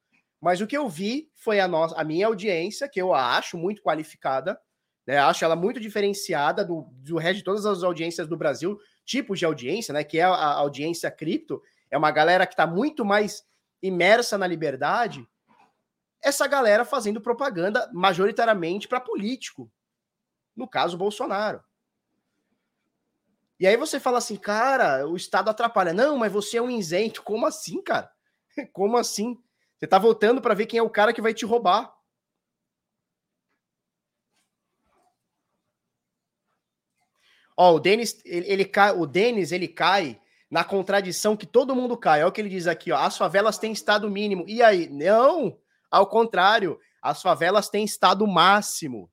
[0.40, 3.82] Mas o que eu vi foi a, nossa, a minha audiência, que eu acho muito
[3.82, 4.58] qualificada,
[5.06, 9.38] né, acho ela muito diferenciada do, do resto de todas as audiências do Brasil, tipos
[9.38, 11.60] de audiência, né, que é a, a audiência cripto,
[11.90, 13.42] é uma galera que está muito mais
[13.82, 15.26] imersa na liberdade,
[16.22, 19.70] essa galera fazendo propaganda majoritariamente para político.
[20.54, 21.62] No caso, Bolsonaro.
[23.58, 25.92] E aí você fala assim, cara, o Estado atrapalha.
[25.92, 27.22] Não, mas você é um isento.
[27.22, 28.10] Como assim, cara?
[28.72, 29.38] Como assim?
[29.76, 31.94] Você tá voltando para ver quem é o cara que vai te roubar.
[37.56, 40.18] Ó, o Denis, ele, ele cai, o Denis, ele cai
[40.50, 42.20] na contradição que todo mundo cai.
[42.20, 42.96] Olha o que ele diz aqui, ó.
[42.96, 44.44] As favelas têm estado mínimo.
[44.48, 44.88] E aí?
[44.88, 45.58] Não,
[45.90, 49.10] ao contrário, as favelas têm estado máximo.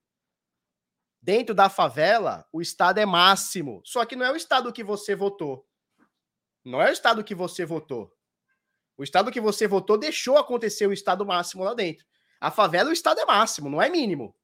[1.22, 3.82] Dentro da favela, o Estado é máximo.
[3.84, 5.68] Só que não é o Estado que você votou.
[6.64, 8.16] Não é o Estado que você votou.
[8.98, 12.06] O Estado que você votou deixou acontecer o Estado máximo lá dentro.
[12.40, 14.36] A favela, o Estado é máximo, não é mínimo.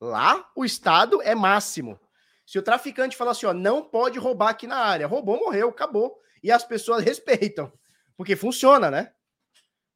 [0.00, 2.00] Lá, o Estado é máximo.
[2.46, 6.20] Se o traficante fala assim, ó, não pode roubar aqui na área, roubou, morreu, acabou.
[6.42, 7.72] E as pessoas respeitam.
[8.16, 9.12] Porque funciona, né?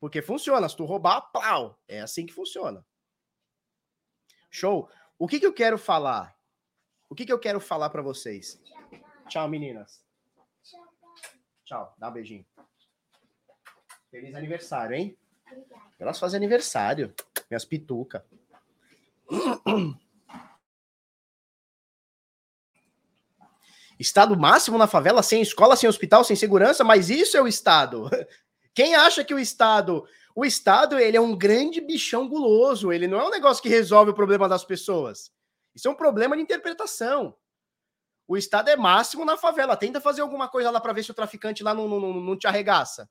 [0.01, 0.69] Porque funciona.
[0.69, 1.79] Se tu roubar, plau.
[1.89, 2.85] É assim que funciona.
[4.51, 4.89] Show.
[5.19, 6.37] O que, que eu quero falar?
[7.09, 8.61] O que, que eu quero falar para vocês?
[9.29, 10.05] Tchau, meninas.
[11.65, 11.95] Tchau.
[11.99, 12.47] Dá um beijinho.
[14.11, 15.19] Feliz aniversário, hein?
[15.99, 17.15] Elas fazem aniversário.
[17.51, 18.25] Minhas pituca.
[23.99, 28.09] Estado máximo na favela, sem escola, sem hospital, sem segurança, mas isso é o Estado.
[28.75, 33.21] Quem acha que o Estado o Estado, ele é um grande bichão guloso, ele não
[33.21, 35.31] é um negócio que resolve o problema das pessoas.
[35.73, 37.37] Isso é um problema de interpretação.
[38.27, 39.77] O Estado é máximo na favela.
[39.77, 42.49] Tenta fazer alguma coisa lá para ver se o traficante lá não, não, não te
[42.49, 43.09] arregaça.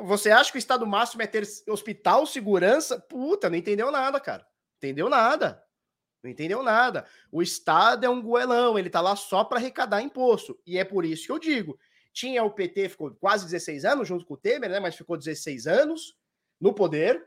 [0.00, 3.00] Você acha que o Estado máximo é ter hospital, segurança?
[3.00, 4.46] Puta, não entendeu nada, cara.
[4.76, 5.64] Entendeu nada.
[6.22, 7.06] Não entendeu nada.
[7.32, 10.60] O Estado é um goelão, ele tá lá só para arrecadar imposto.
[10.66, 11.78] E é por isso que eu digo:
[12.18, 14.80] tinha o PT, ficou quase 16 anos junto com o Temer, né?
[14.80, 16.16] Mas ficou 16 anos
[16.60, 17.24] no poder.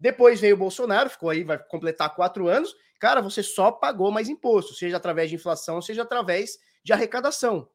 [0.00, 2.74] Depois veio o Bolsonaro, ficou aí, vai completar quatro anos.
[2.98, 7.70] Cara, você só pagou mais imposto, seja através de inflação, seja através de arrecadação.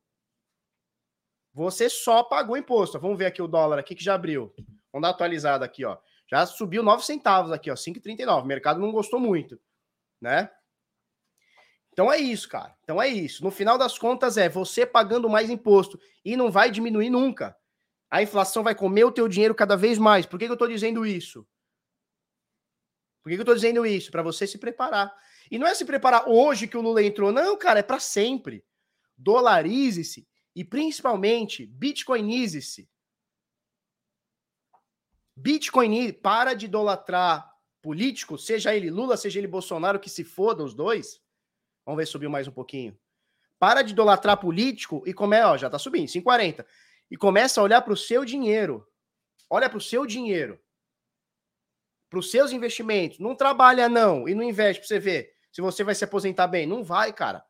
[1.54, 3.00] Você só pagou imposto.
[3.00, 4.54] Vamos ver aqui o dólar aqui que já abriu.
[4.92, 5.98] Vamos dar atualizada aqui, ó.
[6.30, 8.44] Já subiu 9 centavos aqui, ó, 5,39.
[8.44, 9.58] O mercado não gostou muito,
[10.20, 10.52] né?
[11.96, 12.76] Então é isso, cara.
[12.84, 13.42] Então é isso.
[13.42, 17.56] No final das contas é você pagando mais imposto e não vai diminuir nunca.
[18.12, 20.26] A inflação vai comer o teu dinheiro cada vez mais.
[20.26, 21.48] Por que, que eu estou dizendo isso?
[23.24, 24.12] Por que, que eu estou dizendo isso?
[24.12, 25.10] Para você se preparar.
[25.50, 28.62] E não é se preparar hoje que o Lula entrou, não, cara, é para sempre.
[29.18, 32.90] Dolarize-se e principalmente bitcoinize-se.
[35.34, 37.50] Bitcoin, para de idolatrar
[37.82, 41.24] político, seja ele Lula, seja ele Bolsonaro, que se foda os dois.
[41.86, 42.98] Vamos ver se subiu mais um pouquinho.
[43.60, 46.66] Para de idolatrar político e come, ó, já tá subindo, 5,40.
[47.10, 48.86] E começa a olhar para o seu dinheiro.
[49.50, 50.60] Olha para o seu dinheiro.
[52.10, 53.20] Para os seus investimentos.
[53.20, 56.66] Não trabalha, não, e não investe para você ver se você vai se aposentar bem.
[56.66, 57.46] Não vai, cara.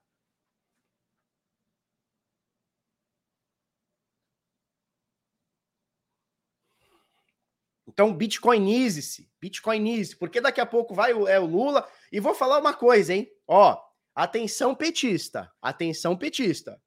[7.88, 11.90] Então, bitcoinize-se, bitcoinize, porque daqui a pouco vai o, é o Lula.
[12.12, 13.32] E vou falar uma coisa, hein?
[13.48, 13.82] Ó,
[14.16, 16.82] Atenção petista, atenção petista.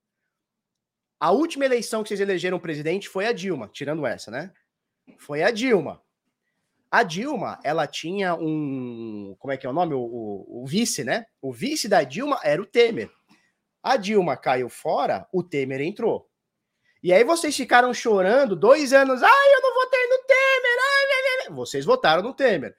[1.20, 4.50] A última eleição que vocês elegeram presidente foi a Dilma, tirando essa, né?
[5.18, 6.00] Foi a Dilma.
[6.90, 9.36] A Dilma, ela tinha um.
[9.38, 9.92] Como é que é o nome?
[9.92, 11.26] O, o, o, vice, né?
[11.42, 13.10] O vice da Dilma era o Temer.
[13.82, 16.30] A Dilma caiu fora, o Temer entrou.
[17.02, 19.22] E aí vocês ficaram chorando dois anos.
[19.22, 20.78] Ai, eu não votei no Temer.
[20.80, 22.74] Ai, vocês votaram no Temer.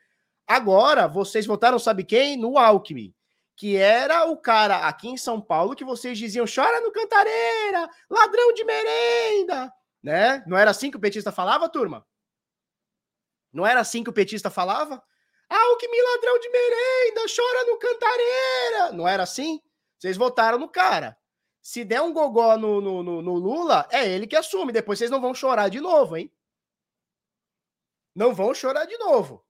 [0.47, 2.35] Agora, vocês votaram, sabe quem?
[2.35, 3.13] No Alckmin
[3.59, 8.53] que era o cara aqui em São Paulo que vocês diziam chora no Cantareira, ladrão
[8.53, 10.41] de merenda, né?
[10.47, 12.07] Não era assim que o petista falava, turma?
[13.51, 15.03] Não era assim que o petista falava?
[15.49, 18.91] Ah, o que me ladrão de merenda, chora no Cantareira.
[18.93, 19.61] Não era assim?
[19.97, 21.17] Vocês votaram no cara.
[21.61, 24.71] Se der um gogó no, no, no, no Lula, é ele que assume.
[24.71, 26.31] Depois vocês não vão chorar de novo, hein?
[28.15, 29.45] Não vão chorar de novo.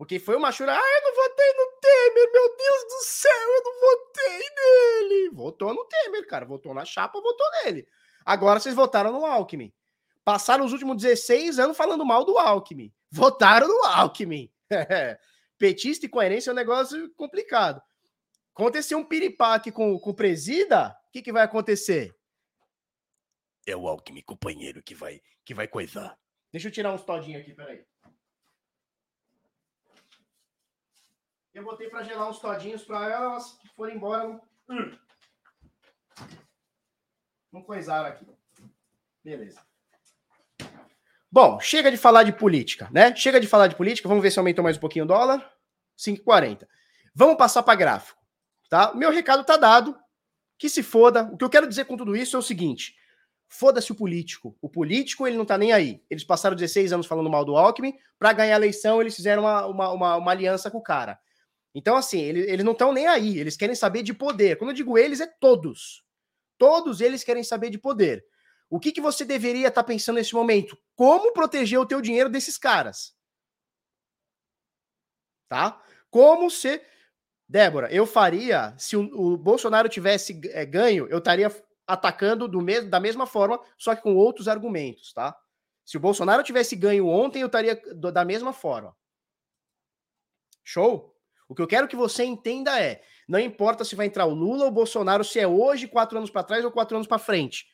[0.00, 0.72] Porque foi uma chura.
[0.74, 5.28] Ah, eu não votei no Temer, meu Deus do céu, eu não votei nele.
[5.28, 6.46] Votou no Temer, cara.
[6.46, 7.86] Votou na chapa, votou nele.
[8.24, 9.70] Agora vocês votaram no Alckmin.
[10.24, 12.90] Passaram os últimos 16 anos falando mal do Alckmin.
[13.10, 14.50] Votaram no Alckmin.
[15.58, 17.82] Petista e coerência é um negócio complicado.
[18.54, 22.16] Acontecer um piripaque com, com o presida, o que, que vai acontecer?
[23.66, 26.18] É o Alckmin, companheiro, que vai, que vai coisar.
[26.50, 27.84] Deixa eu tirar uns todinhos aqui, peraí.
[31.52, 34.40] Eu botei para gelar uns todinhos para elas que forem embora.
[34.68, 34.90] Não,
[37.50, 37.62] hum.
[37.64, 38.24] coisaram aqui.
[39.24, 39.60] Beleza.
[41.30, 43.14] Bom, chega de falar de política, né?
[43.14, 44.08] Chega de falar de política.
[44.08, 45.52] Vamos ver se aumentou mais um pouquinho o dólar.
[45.98, 46.66] 5,40.
[47.14, 48.20] Vamos passar para gráfico,
[48.68, 48.94] tá?
[48.94, 49.96] Meu recado tá dado.
[50.56, 51.24] Que se foda.
[51.32, 52.94] O que eu quero dizer com tudo isso é o seguinte:
[53.48, 54.56] foda-se o político.
[54.60, 56.02] O político, ele não tá nem aí.
[56.08, 57.98] Eles passaram 16 anos falando mal do Alckmin.
[58.18, 61.18] Para ganhar a eleição, eles fizeram uma, uma, uma, uma aliança com o cara.
[61.74, 64.56] Então, assim, eles, não estão nem aí, eles querem saber de poder.
[64.56, 66.02] Quando eu digo eles, é todos.
[66.58, 68.24] Todos eles querem saber de poder.
[68.68, 70.76] O que, que você deveria estar tá pensando nesse momento?
[70.94, 73.14] Como proteger o teu dinheiro desses caras?
[75.50, 75.82] tá?
[76.08, 76.80] Como se
[77.46, 81.50] Débora, eu faria se o, o Bolsonaro tivesse é, ganho, eu estaria
[81.84, 85.36] atacando do da mesma forma, só que com outros argumentos, tá?
[85.84, 87.74] Se o Bolsonaro tivesse ganho ontem, eu estaria
[88.12, 88.96] da mesma forma.
[90.62, 91.12] Show?
[91.50, 94.62] O que eu quero que você entenda é: não importa se vai entrar o Lula
[94.62, 97.66] ou o Bolsonaro, se é hoje, quatro anos para trás ou quatro anos para frente.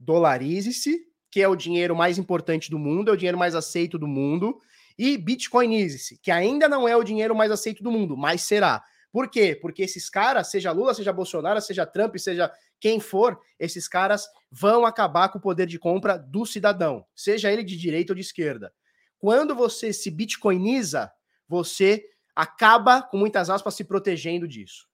[0.00, 4.08] Dolarize-se, que é o dinheiro mais importante do mundo, é o dinheiro mais aceito do
[4.08, 4.60] mundo,
[4.98, 8.82] e bitcoinize-se, que ainda não é o dinheiro mais aceito do mundo, mas será.
[9.12, 9.56] Por quê?
[9.62, 12.50] Porque esses caras, seja Lula, seja Bolsonaro, seja Trump, seja
[12.80, 17.62] quem for, esses caras vão acabar com o poder de compra do cidadão, seja ele
[17.62, 18.72] de direita ou de esquerda.
[19.18, 21.12] Quando você se bitcoiniza,
[21.48, 24.88] você acaba, com muitas aspas, se protegendo disso.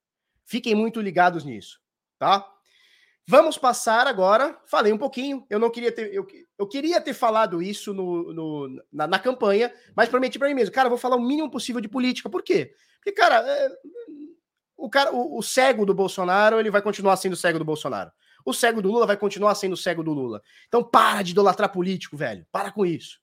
[0.45, 1.81] Fiquem muito ligados nisso,
[2.19, 2.47] tá?
[3.31, 4.59] Vamos passar agora.
[4.67, 5.47] Falei um pouquinho.
[5.49, 6.13] Eu não queria ter.
[6.13, 6.27] Eu,
[6.59, 10.75] eu queria ter falado isso no, no na, na, campanha, mas prometi para mim mesmo.
[10.75, 12.29] Cara, vou falar o mínimo possível de política.
[12.29, 12.75] Por quê?
[12.97, 13.71] Porque, cara, é,
[14.77, 18.11] o, cara o, o, cego do Bolsonaro ele vai continuar sendo cego do Bolsonaro.
[18.45, 20.43] O cego do Lula vai continuar sendo cego do Lula.
[20.67, 22.45] Então para de idolatrar político, velho.
[22.51, 23.21] Para com isso.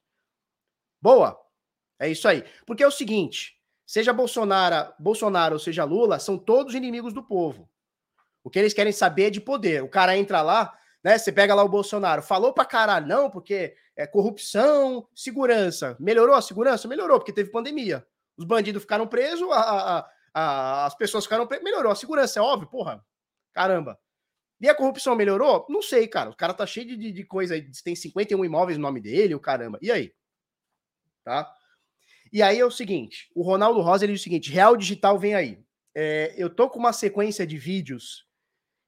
[1.02, 1.38] Boa.
[2.00, 2.46] É isso aí.
[2.66, 3.57] Porque é o seguinte:
[3.88, 7.70] seja Bolsonaro, Bolsonaro ou seja Lula, são todos inimigos do povo.
[8.44, 9.82] O que eles querem saber é de poder.
[9.82, 11.18] O cara entra lá, né?
[11.18, 15.96] Você pega lá o Bolsonaro, falou pra caralho, não, porque é corrupção, segurança.
[16.00, 16.88] Melhorou a segurança?
[16.88, 18.06] Melhorou, porque teve pandemia.
[18.38, 21.64] Os bandidos ficaram presos, a, a, a, as pessoas ficaram presas.
[21.64, 23.04] Melhorou a segurança, é óbvio, porra.
[23.54, 23.98] Caramba.
[24.60, 25.66] E a corrupção melhorou?
[25.70, 26.30] Não sei, cara.
[26.30, 27.70] O cara tá cheio de, de coisa aí.
[27.84, 29.80] Tem 51 imóveis no nome dele, o caramba.
[29.82, 30.14] E aí?
[31.24, 31.57] Tá?
[32.32, 35.36] E aí é o seguinte: o Ronaldo Rosa ele diz o seguinte: Real Digital vem
[35.36, 35.64] aí.
[35.96, 38.28] É, eu tô com uma sequência de vídeos.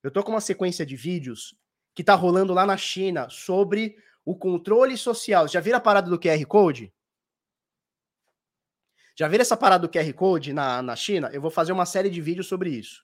[0.04, 1.56] Eu tô com uma sequência de vídeos
[1.94, 5.48] que tá rolando lá na China sobre o controle social.
[5.48, 6.94] Já viram a parada do QR Code?
[9.18, 11.30] Já viram essa parada do QR Code na, na China?
[11.34, 13.04] Eu vou fazer uma série de vídeos sobre isso.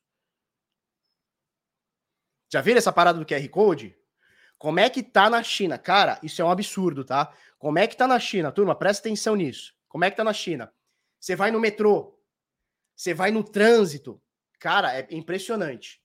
[2.49, 3.97] Já viram essa parada do QR Code?
[4.57, 5.77] Como é que tá na China?
[5.77, 7.33] Cara, isso é um absurdo, tá?
[7.59, 8.51] Como é que tá na China?
[8.51, 9.74] Turma, presta atenção nisso.
[9.95, 10.73] Como é que tá na China?
[11.17, 12.19] Você vai no metrô,
[12.93, 14.21] você vai no trânsito.
[14.59, 16.03] Cara, é impressionante.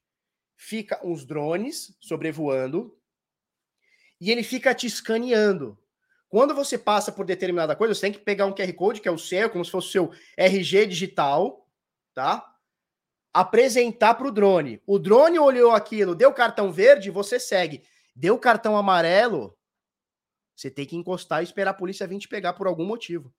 [0.57, 2.97] Fica uns drones sobrevoando
[4.21, 5.77] e ele fica te escaneando.
[6.29, 9.11] Quando você passa por determinada coisa, você tem que pegar um QR Code, que é
[9.11, 11.69] o seu, como se fosse o seu RG digital,
[12.15, 12.49] tá?
[13.35, 14.81] Apresentar para o drone.
[14.87, 17.83] O drone olhou aquilo, deu cartão verde, você segue.
[18.15, 19.59] Deu cartão amarelo,
[20.55, 23.35] você tem que encostar e esperar a polícia vir te pegar por algum motivo.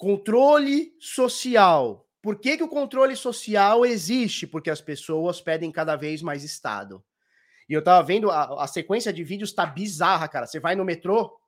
[0.00, 2.08] Controle social.
[2.22, 4.46] Por que, que o controle social existe?
[4.46, 7.04] Porque as pessoas pedem cada vez mais Estado.
[7.68, 10.46] E eu tava vendo, a, a sequência de vídeos tá bizarra, cara.
[10.46, 11.38] Você vai no metrô,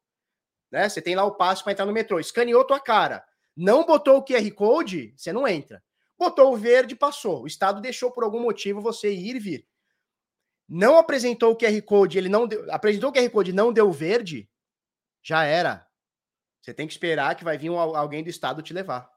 [0.70, 0.86] né?
[0.86, 2.20] Você tem lá o passo para entrar no metrô.
[2.20, 3.24] Escaneou tua cara.
[3.56, 5.82] Não botou o QR Code, você não entra.
[6.18, 7.44] Botou o verde, passou.
[7.44, 9.66] O Estado deixou por algum motivo você ir e vir.
[10.68, 14.46] Não apresentou o QR Code, ele não deu, apresentou o QR Code, não deu verde,
[15.22, 15.90] já era.
[16.62, 19.12] Você tem que esperar que vai vir um, alguém do estado te levar.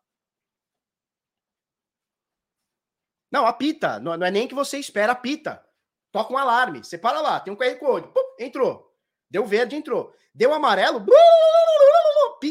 [3.32, 4.00] Não, apita.
[4.00, 5.64] Não, não é nem que você espera, apita.
[6.12, 6.84] Toca um alarme.
[6.84, 8.08] Você para lá, tem um QR Code.
[8.08, 8.92] Pum, entrou.
[9.30, 10.14] Deu verde, entrou.
[10.34, 11.06] Deu amarelo.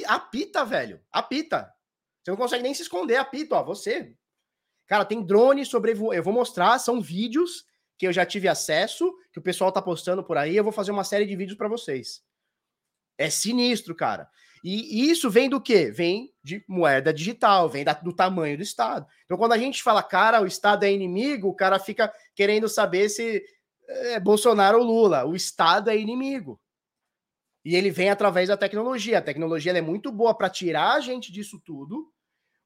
[0.07, 1.03] Apita, velho.
[1.11, 1.75] Apita.
[2.23, 3.17] Você não consegue nem se esconder.
[3.17, 3.65] Apita, ó.
[3.65, 4.17] Você.
[4.87, 6.15] Cara, tem drone sobrevoando.
[6.15, 7.65] Eu vou mostrar, são vídeos
[7.97, 10.57] que eu já tive acesso, que o pessoal tá postando por aí.
[10.57, 12.23] Eu vou fazer uma série de vídeos para vocês.
[13.17, 14.29] É sinistro, cara.
[14.67, 15.91] E isso vem do quê?
[15.91, 19.07] Vem de moeda digital, vem da, do tamanho do Estado.
[19.27, 23.11] Então, quando a gente fala, cara, o Estado é inimigo, o cara fica querendo saber
[23.11, 23.45] se
[23.87, 25.27] é Bolsonaro ou Lula.
[25.27, 26.59] O Estado é inimigo.
[27.63, 29.19] E ele vem através da tecnologia.
[29.19, 32.11] A tecnologia é muito boa para tirar a gente disso tudo,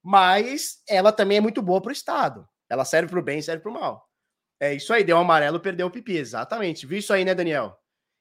[0.01, 2.49] mas ela também é muito boa para o Estado.
[2.71, 4.09] Ela serve para o bem, serve para o mal.
[4.61, 6.17] É isso aí, deu um amarelo, perdeu o pipi.
[6.17, 6.87] Exatamente.
[6.87, 7.77] Viu isso aí, né, Daniel?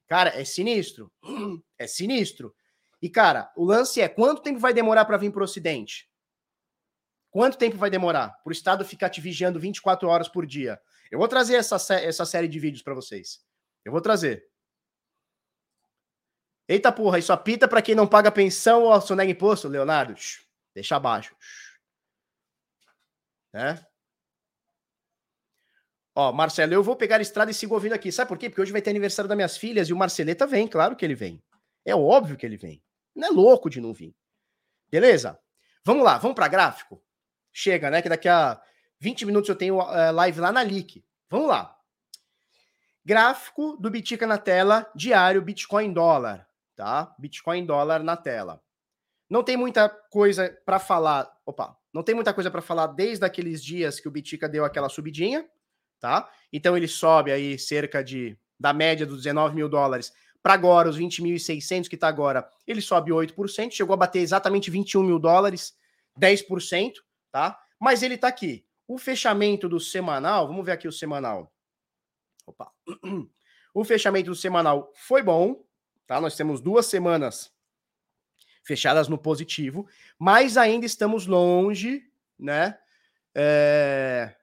[0.07, 1.11] Cara, é sinistro.
[1.79, 2.55] É sinistro.
[3.01, 6.09] E, cara, o lance é quanto tempo vai demorar para vir para o Ocidente?
[7.29, 10.79] Quanto tempo vai demorar para o Estado ficar te vigiando 24 horas por dia?
[11.11, 13.39] Eu vou trazer essa, essa série de vídeos para vocês.
[13.85, 14.49] Eu vou trazer.
[16.67, 20.15] Eita porra, isso apita para quem não paga pensão ou sonega imposto, Leonardo?
[20.73, 21.35] deixa abaixo.
[23.53, 23.83] Né?
[26.13, 28.11] Ó, Marcelo, eu vou pegar a estrada e sigo ouvindo aqui.
[28.11, 28.49] Sabe por quê?
[28.49, 31.15] Porque hoje vai ter aniversário das minhas filhas e o Marceleta vem, claro que ele
[31.15, 31.41] vem.
[31.85, 32.83] É óbvio que ele vem.
[33.17, 34.15] Não é louco de não vir.
[34.91, 35.39] Beleza?
[35.83, 37.03] Vamos lá, vamos para gráfico?
[37.51, 38.01] Chega, né?
[38.01, 38.61] Que daqui a
[38.99, 41.03] 20 minutos eu tenho uh, live lá na Leak.
[41.27, 41.75] Vamos lá.
[43.03, 47.15] Gráfico do Bitica na tela, diário Bitcoin dólar, tá?
[47.17, 48.61] Bitcoin dólar na tela.
[49.29, 51.27] Não tem muita coisa para falar.
[51.45, 54.89] Opa, Não tem muita coisa para falar desde aqueles dias que o Bitica deu aquela
[54.89, 55.49] subidinha,
[55.99, 56.29] tá?
[56.53, 60.11] Então ele sobe aí cerca de da média dos 19 mil dólares
[60.47, 65.03] para agora, os 20.600 que está agora, ele sobe 8%, chegou a bater exatamente 21
[65.03, 65.75] mil dólares,
[66.17, 66.93] 10%,
[67.29, 67.59] tá?
[67.77, 68.65] Mas ele está aqui.
[68.87, 71.53] O fechamento do semanal, vamos ver aqui o semanal.
[72.45, 72.71] Opa.
[73.73, 75.63] O fechamento do semanal foi bom,
[76.07, 76.21] tá?
[76.21, 77.53] Nós temos duas semanas
[78.63, 79.85] fechadas no positivo,
[80.17, 82.79] mas ainda estamos longe, né?
[83.35, 84.33] É...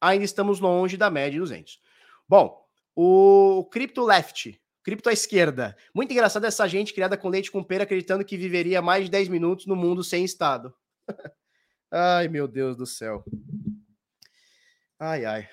[0.00, 1.80] Ainda estamos longe da média de 200.
[2.28, 2.64] Bom,
[2.94, 4.58] o Crypto Left,
[4.88, 5.76] Cripto à esquerda.
[5.94, 9.28] Muito engraçado essa gente criada com leite com pera acreditando que viveria mais de 10
[9.28, 10.74] minutos no mundo sem Estado.
[11.92, 13.22] ai, meu Deus do céu.
[14.98, 15.46] Ai, ai.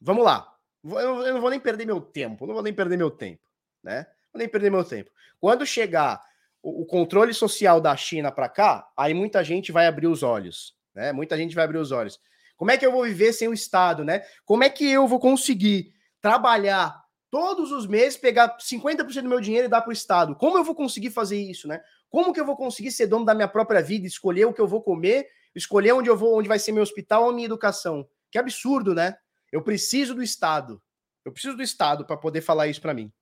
[0.00, 0.56] Vamos lá.
[0.84, 2.46] Eu não vou nem perder meu tempo.
[2.46, 3.42] Não vou nem perder meu tempo,
[3.82, 4.06] né?
[4.32, 5.10] Vou nem perder meu tempo.
[5.40, 6.22] Quando chegar
[6.62, 11.10] o, controle social da China para cá, aí muita gente vai abrir os olhos, né?
[11.10, 12.20] Muita gente vai abrir os olhos.
[12.56, 14.22] Como é que eu vou viver sem o Estado, né?
[14.44, 16.99] Como é que eu vou conseguir trabalhar
[17.30, 20.34] todos os meses, pegar 50% do meu dinheiro e dar para o Estado?
[20.34, 21.80] Como eu vou conseguir fazer isso, né?
[22.08, 24.66] Como que eu vou conseguir ser dono da minha própria vida, escolher o que eu
[24.66, 28.08] vou comer, escolher onde eu vou, onde vai ser meu hospital ou minha educação?
[28.30, 29.16] Que absurdo, né?
[29.52, 30.82] Eu preciso do Estado.
[31.24, 33.12] Eu preciso do Estado para poder falar isso para mim.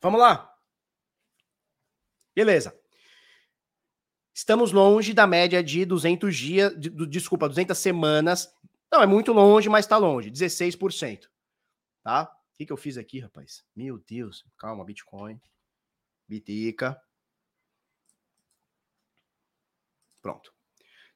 [0.00, 0.54] Vamos lá.
[2.34, 2.79] Beleza.
[4.40, 8.50] Estamos longe da média de 200 dias, de, desculpa, 200 semanas.
[8.90, 11.28] Não, é muito longe, mas está longe, 16%.
[12.02, 12.22] Tá?
[12.22, 13.62] O que, que eu fiz aqui, rapaz?
[13.76, 14.46] Meu Deus.
[14.56, 15.38] Calma, Bitcoin.
[16.26, 16.98] Bitica.
[20.22, 20.54] Pronto.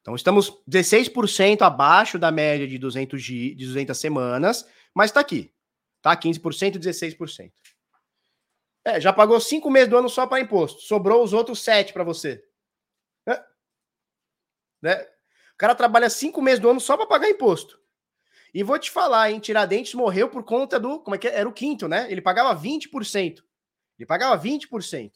[0.03, 5.51] Então estamos 16% abaixo da média de 200, de 200 semanas, mas está aqui.
[6.03, 6.15] Tá?
[6.15, 7.51] 15% e 16%.
[8.85, 10.83] É, já pagou cinco meses do ano só para imposto.
[10.83, 12.45] Sobrou os outros sete para você.
[14.85, 15.01] Né?
[15.55, 17.81] O cara trabalha cinco meses do ano só para pagar imposto.
[18.53, 19.41] E vou te falar, hein?
[19.41, 21.01] Tiradentes morreu por conta do.
[21.01, 21.39] Como é que é?
[21.39, 22.07] Era o quinto, né?
[22.13, 23.43] Ele pagava 20%.
[23.99, 25.13] Ele pagava 20%.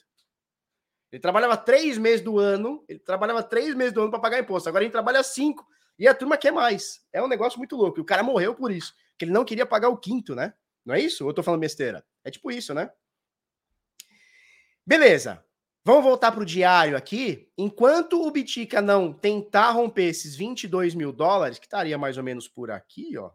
[1.12, 2.82] Ele trabalhava três meses do ano.
[2.88, 4.70] Ele trabalhava três meses do ano para pagar imposto.
[4.70, 5.66] Agora ele trabalha cinco.
[5.98, 7.04] E a turma quer mais.
[7.12, 7.98] É um negócio muito louco.
[7.98, 8.94] E o cara morreu por isso.
[9.18, 10.54] Que ele não queria pagar o quinto, né?
[10.84, 11.24] Não é isso?
[11.24, 12.04] Ou eu tô falando besteira?
[12.24, 12.90] É tipo isso, né?
[14.86, 15.44] Beleza.
[15.88, 17.50] Vamos voltar para o diário aqui.
[17.56, 22.46] Enquanto o Bitica não tentar romper esses 22 mil dólares, que estaria mais ou menos
[22.46, 23.30] por aqui, ó.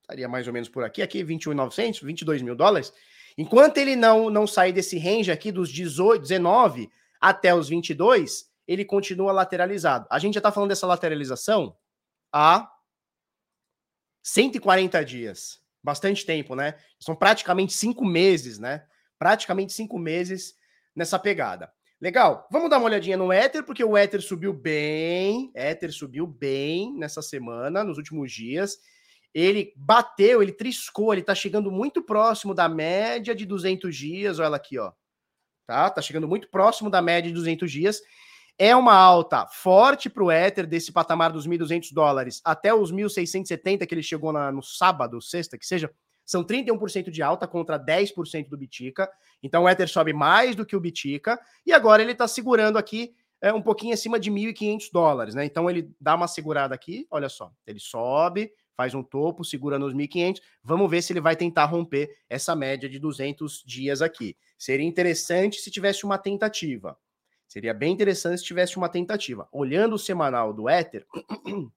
[0.00, 2.92] Estaria mais ou menos por aqui, aqui 21.900, 22 mil dólares.
[3.38, 8.84] Enquanto ele não, não sair desse range aqui dos 18, 19 até os 22, ele
[8.84, 10.08] continua lateralizado.
[10.10, 11.76] A gente já está falando dessa lateralização
[12.32, 12.68] há
[14.24, 15.62] 140 dias.
[15.80, 16.74] Bastante tempo, né?
[16.98, 18.84] São praticamente cinco meses, né?
[19.22, 20.56] praticamente cinco meses
[20.94, 21.72] nessa pegada.
[22.00, 26.92] Legal, vamos dar uma olhadinha no Ether, porque o Ether subiu bem, Ether subiu bem
[26.96, 28.76] nessa semana, nos últimos dias.
[29.32, 34.56] Ele bateu, ele triscou, ele tá chegando muito próximo da média de 200 dias, olha
[34.56, 34.92] aqui, ó.
[35.64, 35.88] Tá?
[35.90, 38.02] Tá chegando muito próximo da média de 200 dias.
[38.58, 43.86] É uma alta forte para o Ether, desse patamar dos 1.200 dólares até os 1.670
[43.86, 45.90] que ele chegou na, no sábado, sexta, que seja,
[46.24, 49.10] são 31% de alta contra 10% do Bitica.
[49.42, 51.40] Então o Ether sobe mais do que o Bitica.
[51.66, 55.34] E agora ele está segurando aqui é, um pouquinho acima de 1.500 dólares.
[55.34, 55.44] Né?
[55.44, 57.06] Então ele dá uma segurada aqui.
[57.10, 57.52] Olha só.
[57.66, 60.40] Ele sobe, faz um topo, segura nos 1.500.
[60.62, 64.36] Vamos ver se ele vai tentar romper essa média de 200 dias aqui.
[64.56, 66.96] Seria interessante se tivesse uma tentativa.
[67.48, 69.48] Seria bem interessante se tivesse uma tentativa.
[69.52, 71.04] Olhando o semanal do Ether.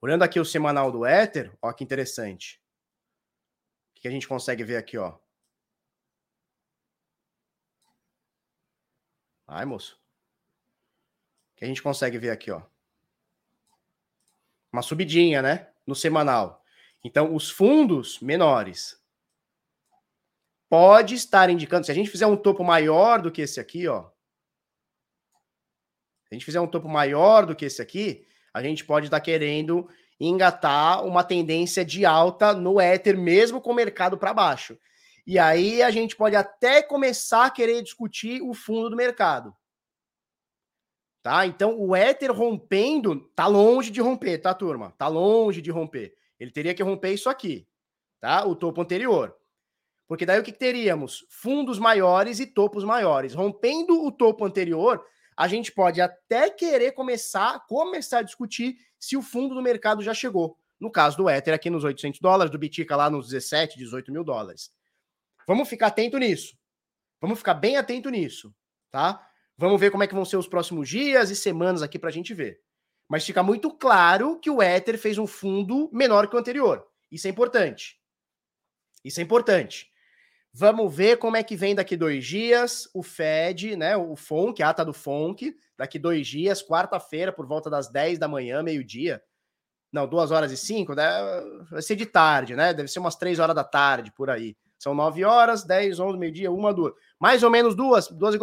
[0.00, 2.60] olhando aqui o semanal do Ether, ó que interessante
[4.00, 5.18] que a gente consegue ver aqui, ó?
[9.46, 9.98] Ai, moço.
[11.56, 12.62] Que a gente consegue ver aqui, ó?
[14.72, 15.72] Uma subidinha, né?
[15.86, 16.62] No semanal.
[17.02, 19.02] Então, os fundos menores
[20.68, 24.10] pode estar indicando, se a gente fizer um topo maior do que esse aqui, ó.
[26.24, 29.20] Se a gente fizer um topo maior do que esse aqui, a gente pode estar
[29.20, 29.88] querendo
[30.20, 34.78] engatar uma tendência de alta no Ether, mesmo com o mercado para baixo.
[35.26, 39.54] E aí a gente pode até começar a querer discutir o fundo do mercado.
[41.22, 41.46] Tá?
[41.46, 44.94] Então o Ether rompendo tá longe de romper, tá, turma?
[44.96, 46.14] Tá longe de romper.
[46.40, 47.68] Ele teria que romper isso aqui,
[48.20, 48.46] tá?
[48.46, 49.36] O topo anterior.
[50.06, 51.26] Porque daí o que teríamos?
[51.28, 53.34] Fundos maiores e topos maiores.
[53.34, 55.04] Rompendo o topo anterior,
[55.36, 60.14] a gente pode até querer começar, começar a discutir se o fundo do mercado já
[60.14, 60.58] chegou.
[60.78, 64.22] No caso do Ether, aqui nos 800 dólares, do Bitica lá nos 17, 18 mil
[64.22, 64.70] dólares.
[65.46, 66.56] Vamos ficar atento nisso.
[67.20, 68.54] Vamos ficar bem atento nisso,
[68.90, 69.26] tá?
[69.56, 72.12] Vamos ver como é que vão ser os próximos dias e semanas aqui para a
[72.12, 72.60] gente ver.
[73.08, 76.86] Mas fica muito claro que o Ether fez um fundo menor que o anterior.
[77.10, 77.98] Isso é importante.
[79.04, 79.90] Isso é importante.
[80.60, 83.96] Vamos ver como é que vem daqui dois dias o Fed, né?
[83.96, 88.26] O FONC, a ata do FONC, daqui dois dias, quarta-feira, por volta das 10 da
[88.26, 89.22] manhã, meio-dia.
[89.92, 91.06] Não, duas horas e cinco, né?
[91.70, 92.74] vai ser de tarde, né?
[92.74, 94.56] Deve ser umas três horas da tarde, por aí.
[94.76, 96.92] São nove horas, dez, onze, meio-dia, uma, duas.
[97.20, 98.34] Mais ou menos duas, duas,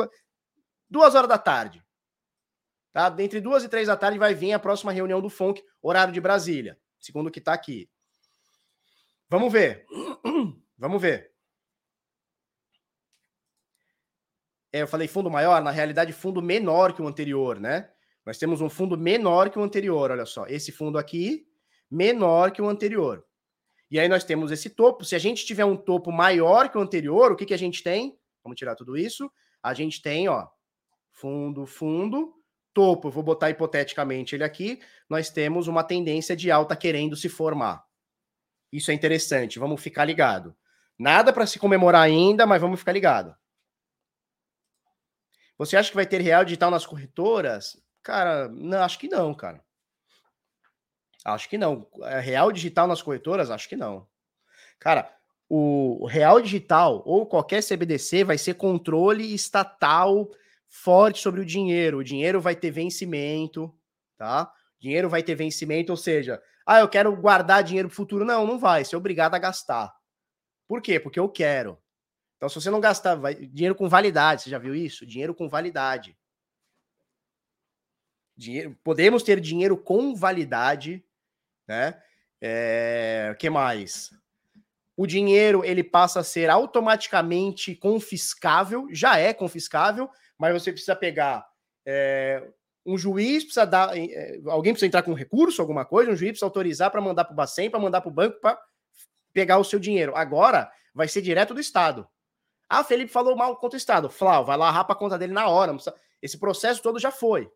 [0.90, 1.84] duas horas da tarde.
[2.94, 3.14] Tá?
[3.20, 6.22] Entre duas e três da tarde vai vir a próxima reunião do FONC, horário de
[6.22, 7.90] Brasília, segundo o que está aqui.
[9.30, 9.86] Vamos ver.
[10.80, 11.36] Vamos ver.
[14.65, 17.90] É, eu falei fundo maior, na realidade, fundo menor que o anterior, né?
[18.26, 20.46] Nós temos um fundo menor que o anterior, olha só.
[20.48, 21.48] Esse fundo aqui,
[21.90, 23.24] menor que o anterior.
[23.90, 25.06] E aí nós temos esse topo.
[25.06, 27.84] Se a gente tiver um topo maior que o anterior, o que, que a gente
[27.84, 28.18] tem?
[28.44, 29.32] Vamos tirar tudo isso.
[29.62, 30.48] A gente tem, ó,
[31.12, 32.34] fundo, fundo,
[32.74, 33.08] topo.
[33.08, 34.80] Eu vou botar hipoteticamente ele aqui.
[35.08, 37.86] Nós temos uma tendência de alta querendo se formar.
[38.72, 39.60] Isso é interessante.
[39.60, 40.56] Vamos ficar ligado.
[40.98, 43.36] Nada para se comemorar ainda, mas vamos ficar ligado.
[45.58, 47.78] Você acha que vai ter real digital nas corretoras?
[48.04, 49.64] Cara, não, acho que não, cara.
[51.24, 51.88] Acho que não.
[52.04, 53.50] É real digital nas corretoras?
[53.50, 54.08] Acho que não.
[54.80, 55.12] Cara,
[55.50, 60.30] o real digital ou qualquer CBDC vai ser controle estatal
[60.68, 62.00] forte sobre o dinheiro.
[62.00, 63.74] O dinheiro vai ter vencimento,
[64.18, 64.52] tá?
[64.86, 68.24] dinheiro vai ter vencimento, ou seja, ah, eu quero guardar dinheiro para o futuro.
[68.24, 68.84] Não, não vai.
[68.84, 69.92] Você é obrigado a gastar.
[70.68, 71.00] Por quê?
[71.00, 71.78] Porque eu quero.
[72.38, 75.06] Então, se você não gastar, vai, dinheiro com validade, você já viu isso?
[75.06, 76.18] Dinheiro com validade.
[78.36, 81.04] Dinheiro, podemos ter dinheiro com validade,
[81.68, 82.02] né?
[82.42, 84.12] É, que mais?
[84.98, 91.48] O dinheiro ele passa a ser automaticamente confiscável, já é confiscável, mas você precisa pegar
[91.86, 92.44] é,
[92.86, 96.46] um juiz precisa dar, é, alguém precisa entrar com recurso, alguma coisa, um juiz precisa
[96.46, 98.60] autorizar para mandar para o Bacen, para mandar para o banco para
[99.34, 100.16] pegar o seu dinheiro.
[100.16, 102.08] Agora vai ser direto do Estado.
[102.70, 104.10] Ah, Felipe falou mal contra o Estado.
[104.10, 105.76] Flau, vai lá rapa a conta dele na hora.
[106.22, 107.52] Esse processo todo já foi.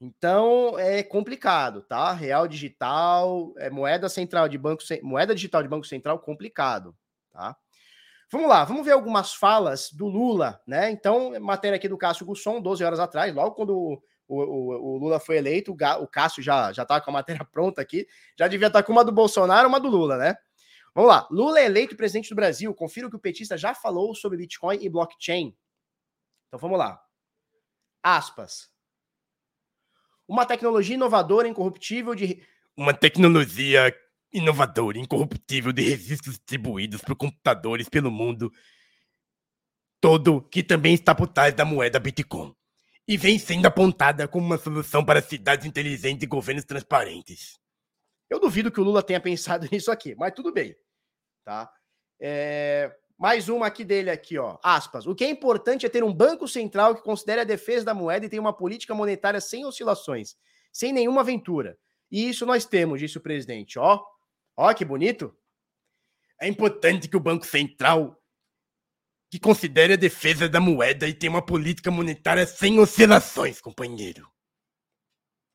[0.00, 2.12] Então é complicado, tá?
[2.12, 6.92] Real digital, é moeda central de banco, moeda digital de banco central complicado,
[7.30, 7.56] tá?
[8.28, 10.90] Vamos lá, vamos ver algumas falas do Lula, né?
[10.90, 15.20] Então, matéria aqui do Cássio Gusson, 12 horas atrás, logo quando o, o, o Lula
[15.20, 18.04] foi eleito, o, Cássio já já tá com a matéria pronta aqui,
[18.36, 20.34] já devia estar tá com uma do Bolsonaro, uma do Lula, né?
[20.94, 22.74] Vamos lá, Lula é eleito presidente do Brasil.
[22.74, 25.56] Confira o que o petista já falou sobre Bitcoin e blockchain.
[26.48, 27.02] Então vamos lá.
[28.02, 28.72] Aspas
[30.32, 32.42] uma tecnologia inovadora, incorruptível de.
[32.74, 33.94] Uma tecnologia
[34.32, 38.50] inovadora, incorruptível de registros distribuídos por computadores pelo mundo
[40.00, 42.54] todo, que também está por trás da moeda Bitcoin.
[43.06, 47.58] E vem sendo apontada como uma solução para cidades inteligentes e governos transparentes.
[48.30, 50.74] Eu duvido que o Lula tenha pensado nisso aqui, mas tudo bem.
[51.44, 51.70] Tá?
[52.20, 52.94] É...
[53.18, 54.58] Mais uma aqui dele aqui, ó.
[54.62, 55.06] Aspas.
[55.06, 58.26] O que é importante é ter um banco central que considere a defesa da moeda
[58.26, 60.36] e tenha uma política monetária sem oscilações,
[60.72, 61.78] sem nenhuma aventura.
[62.10, 63.78] E isso nós temos, disse o presidente.
[63.78, 64.02] Ó,
[64.56, 65.36] ó que bonito.
[66.40, 68.20] É importante que o Banco Central
[69.32, 74.30] que considere a defesa da moeda e tenha uma política monetária sem oscilações, companheiro.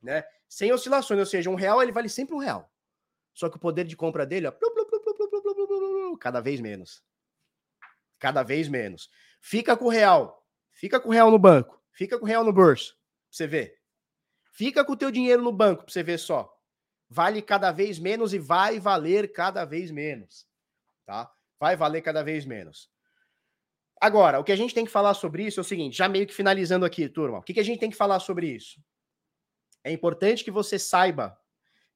[0.02, 0.24] Né?
[0.48, 2.68] Sem oscilações, ou seja, um real ele vale sempre um real.
[3.38, 4.52] Só que o poder de compra dele, ó,
[6.18, 7.02] cada vez menos
[8.18, 9.08] cada vez menos.
[9.40, 12.52] Fica com o real, fica com o real no banco, fica com o real no
[12.52, 13.78] bolso, pra você ver.
[14.52, 16.52] Fica com o teu dinheiro no banco, pra você ver só.
[17.08, 20.46] Vale cada vez menos e vai valer cada vez menos,
[21.06, 21.32] tá?
[21.58, 22.90] Vai valer cada vez menos.
[24.00, 26.26] Agora, o que a gente tem que falar sobre isso é o seguinte, já meio
[26.26, 27.38] que finalizando aqui, turma.
[27.38, 28.80] O que, que a gente tem que falar sobre isso?
[29.82, 31.38] É importante que você saiba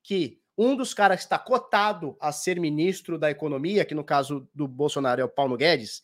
[0.03, 4.48] que um dos caras que está cotado a ser ministro da Economia, que no caso
[4.55, 6.03] do Bolsonaro é o Paulo Guedes,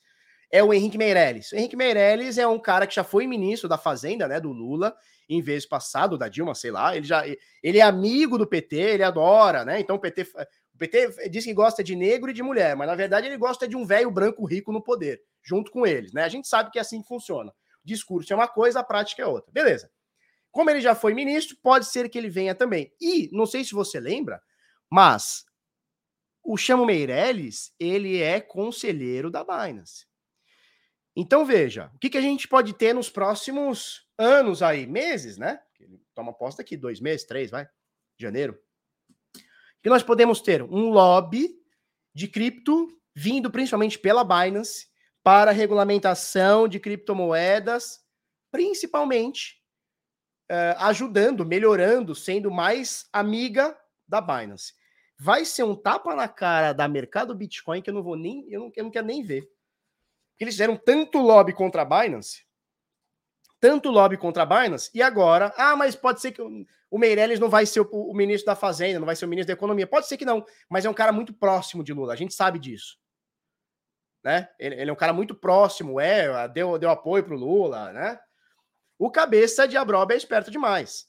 [0.51, 1.53] é o Henrique Meirelles.
[1.53, 4.97] O Henrique Meirelles é um cara que já foi ministro da Fazenda, né, do Lula,
[5.29, 6.97] em vez passado da Dilma, sei lá.
[6.97, 7.25] Ele já
[7.63, 9.79] ele é amigo do PT, ele adora, né?
[9.79, 10.27] Então o PT
[10.75, 13.67] o PT diz que gosta de negro e de mulher, mas na verdade ele gosta
[13.67, 16.23] de um velho branco rico no poder, junto com eles, né?
[16.23, 17.51] A gente sabe que é assim que funciona.
[17.51, 17.55] O
[17.87, 19.53] discurso é uma coisa, a prática é outra.
[19.53, 19.91] Beleza.
[20.59, 22.93] Como ele já foi ministro, pode ser que ele venha também.
[23.01, 24.43] E não sei se você lembra,
[24.91, 25.47] mas
[26.43, 30.05] o Chamo Meirelles, ele é conselheiro da Binance.
[31.15, 35.61] Então veja, o que, que a gente pode ter nos próximos anos aí, meses, né?
[36.13, 37.69] Toma aposta aqui, dois meses, três, vai,
[38.19, 38.59] janeiro.
[39.81, 41.55] Que nós podemos ter um lobby
[42.13, 44.89] de cripto vindo principalmente pela Binance
[45.23, 48.01] para regulamentação de criptomoedas,
[48.51, 49.58] principalmente
[50.51, 53.77] uh, ajudando, melhorando, sendo mais amiga
[54.07, 54.73] da Binance.
[55.19, 58.61] Vai ser um tapa na cara da mercado Bitcoin que eu não vou nem, eu
[58.61, 59.49] não, eu não quero nem ver.
[60.39, 62.45] Eles fizeram tanto lobby contra a Binance,
[63.61, 67.49] tanto lobby contra a Binance, e agora, ah, mas pode ser que o Meirelles não
[67.49, 69.87] vai ser o, o, ministro da Fazenda, não vai ser o ministro da Economia.
[69.87, 72.59] Pode ser que não, mas é um cara muito próximo de Lula, a gente sabe
[72.59, 72.97] disso.
[74.23, 74.49] Né?
[74.59, 78.19] Ele, ele é um cara muito próximo, é, deu, deu apoio pro Lula, né?
[78.99, 81.09] O cabeça de Abroba é esperto demais.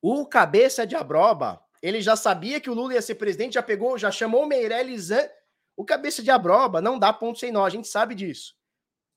[0.00, 3.98] O cabeça de Abroba, ele já sabia que o Lula ia ser presidente, já pegou,
[3.98, 5.10] já chamou o Meirelles.
[5.76, 8.54] O cabeça de Abroba não dá ponto sem nó, a gente sabe disso.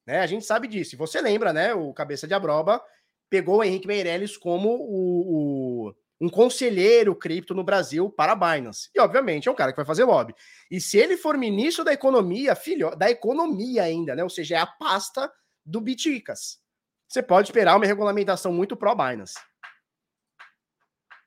[0.05, 0.19] Né?
[0.19, 0.95] A gente sabe disso.
[0.95, 1.73] E você lembra, né?
[1.73, 2.83] O cabeça de Abroba
[3.29, 8.89] pegou o Henrique Meirelles como o, o, um conselheiro cripto no Brasil para a Binance.
[8.93, 10.35] E, obviamente, é um cara que vai fazer lobby.
[10.69, 14.23] E se ele for ministro da economia, filho, da economia ainda, né?
[14.23, 15.31] Ou seja, é a pasta
[15.65, 16.61] do Biticas.
[17.07, 19.39] Você pode esperar uma regulamentação muito pró-Binance.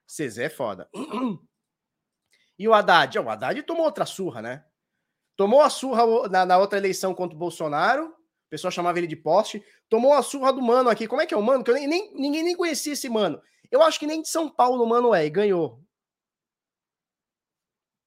[0.06, 0.88] Cezé é foda.
[2.58, 3.18] E o Haddad?
[3.18, 4.64] O Haddad tomou outra surra, né?
[5.36, 8.06] Tomou a surra na, na, outra eleição contra o Bolsonaro.
[8.06, 9.62] O pessoal chamava ele de poste.
[9.90, 11.06] Tomou a surra do mano aqui.
[11.06, 11.62] Como é que é o mano?
[11.62, 13.42] Que eu nem, nem, ninguém nem conhecia esse mano.
[13.70, 15.84] Eu acho que nem de São Paulo o mano é e ganhou.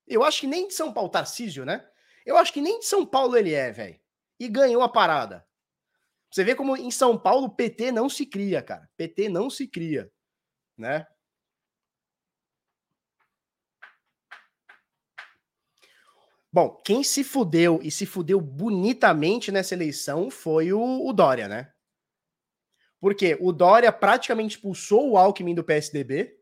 [0.07, 1.88] Eu acho que nem de São Paulo, Tarcísio, né?
[2.25, 3.99] Eu acho que nem de São Paulo ele é, velho.
[4.39, 5.47] E ganhou a parada.
[6.32, 8.88] Você vê como em São Paulo o PT não se cria, cara.
[8.95, 10.11] PT não se cria,
[10.77, 11.07] né?
[16.51, 21.71] Bom, quem se fudeu e se fudeu bonitamente nessa eleição foi o, o Dória, né?
[22.99, 26.38] Porque o Dória praticamente expulsou o Alckmin do PSDB,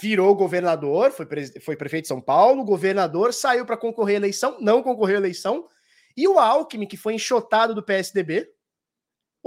[0.00, 1.26] virou governador, foi,
[1.60, 5.68] foi prefeito de São Paulo, governador, saiu para concorrer à eleição, não concorreu à eleição,
[6.16, 8.48] e o Alckmin, que foi enxotado do PSDB,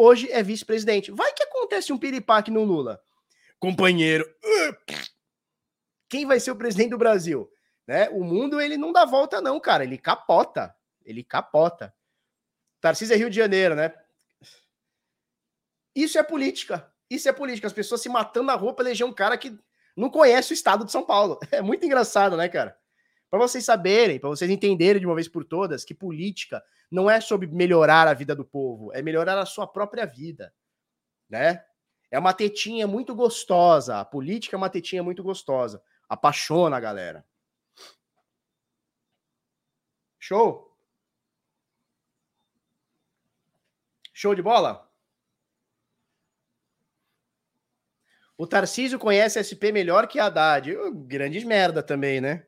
[0.02, 1.12] hoje é vice-presidente.
[1.12, 3.02] Vai que acontece um piripaque no Lula.
[3.60, 4.26] Companheiro,
[6.10, 7.50] quem vai ser o presidente do Brasil?
[7.86, 8.10] Né?
[8.10, 10.76] O mundo ele não dá volta não, cara, ele capota.
[11.06, 11.94] Ele capota.
[12.80, 13.94] Tarcísio é Rio de Janeiro, né?
[15.96, 16.92] Isso é política.
[17.10, 17.68] Isso é política.
[17.68, 19.58] As pessoas se matando na para eleger um cara que
[19.96, 21.40] não conhece o estado de São Paulo.
[21.52, 22.78] É muito engraçado, né, cara?
[23.32, 26.62] Para vocês saberem, para vocês entenderem de uma vez por todas que política
[26.92, 30.54] não é sobre melhorar a vida do povo, é melhorar a sua própria vida,
[31.30, 31.64] né?
[32.12, 37.26] É uma tetinha muito gostosa, a política é uma tetinha muito gostosa, apaixona a galera.
[40.20, 40.78] Show?
[44.14, 44.92] Show de bola?
[48.38, 50.76] O Tarcísio conhece SP melhor que a Haddad.
[51.06, 52.46] Grandes merda também, né?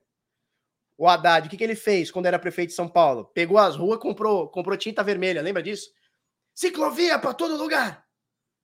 [0.97, 3.25] O Haddad, o que, que ele fez quando era prefeito de São Paulo?
[3.25, 5.89] Pegou as ruas, comprou, comprou tinta vermelha, lembra disso?
[6.53, 8.05] Ciclovia para todo lugar.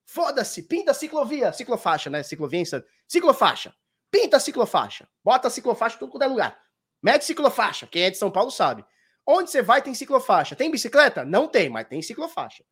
[0.05, 2.23] Foda-se, pinta ciclovia, ciclofaixa, né?
[2.23, 2.63] Ciclovia,
[3.07, 3.73] ciclofaixa.
[4.11, 5.07] Pinta ciclofaixa.
[5.23, 6.59] Bota ciclofaixa em todo é lugar.
[7.01, 7.87] Mete ciclofaixa.
[7.87, 8.83] Quem é de São Paulo sabe.
[9.25, 10.55] Onde você vai tem ciclofaixa.
[10.55, 11.23] Tem bicicleta?
[11.23, 12.63] Não tem, mas tem ciclofaixa.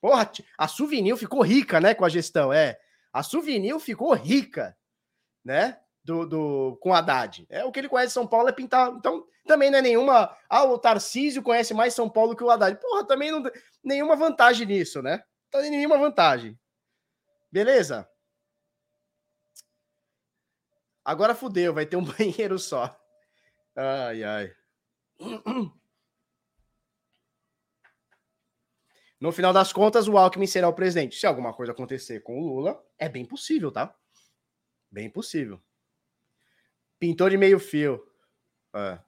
[0.00, 2.52] Porra, a Souvenir ficou rica, né, com a gestão.
[2.52, 2.78] É,
[3.10, 4.76] a Souvenir ficou rica,
[5.42, 5.80] né?
[6.04, 7.46] Do, do, com Haddad.
[7.48, 8.90] É o que ele conhece São Paulo é pintar.
[8.90, 10.36] Então, também não é nenhuma.
[10.48, 12.78] Ah, o Tarcísio conhece mais São Paulo que o Haddad.
[12.78, 13.42] Porra, também não
[13.82, 15.24] nenhuma vantagem nisso, né?
[15.52, 16.58] Não tem nenhuma vantagem.
[17.50, 18.08] Beleza?
[21.04, 22.98] Agora fudeu, vai ter um banheiro só.
[23.76, 24.54] Ai, ai.
[29.20, 31.16] No final das contas, o Alckmin será o presidente.
[31.16, 33.94] Se alguma coisa acontecer com o Lula, é bem possível, tá?
[34.90, 35.62] Bem possível.
[37.04, 38.02] Pintor de meio fio.
[38.74, 38.98] É.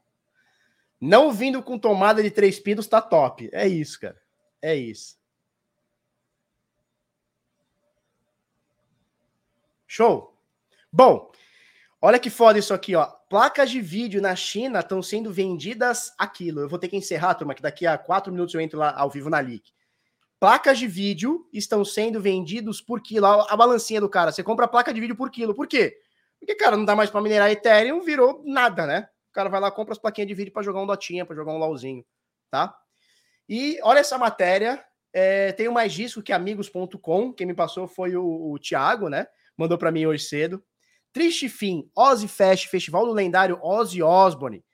[1.00, 3.48] Não vindo com tomada de três pinos, tá top.
[3.54, 4.20] É isso, cara.
[4.60, 5.16] É isso.
[9.86, 10.38] Show.
[10.92, 11.32] Bom,
[12.02, 13.06] olha que foda isso aqui, ó.
[13.30, 16.60] Placas de vídeo na China estão sendo vendidas aquilo.
[16.60, 19.08] Eu vou ter que encerrar, turma, que daqui a quatro minutos eu entro lá ao
[19.08, 19.72] vivo na Leak.
[20.38, 23.24] Placas de vídeo estão sendo vendidos por quilo.
[23.24, 24.32] A balancinha do cara.
[24.32, 25.54] Você compra placa de vídeo por quilo.
[25.54, 25.98] Por quê?
[26.38, 29.08] Porque, cara, não dá mais para minerar Ethereum, virou nada, né?
[29.30, 31.52] O cara vai lá, compra as plaquinhas de vídeo para jogar um Dotinha, para jogar
[31.52, 32.04] um LOLzinho,
[32.50, 32.76] tá?
[33.48, 34.84] E olha essa matéria.
[35.12, 37.32] É, tem o mais disco que amigos.com.
[37.32, 39.26] Quem me passou foi o, o Thiago, né?
[39.56, 40.62] Mandou para mim hoje cedo.
[41.12, 44.64] Triste fim, Ozzy Fest, festival do lendário Ozzy Osbourne.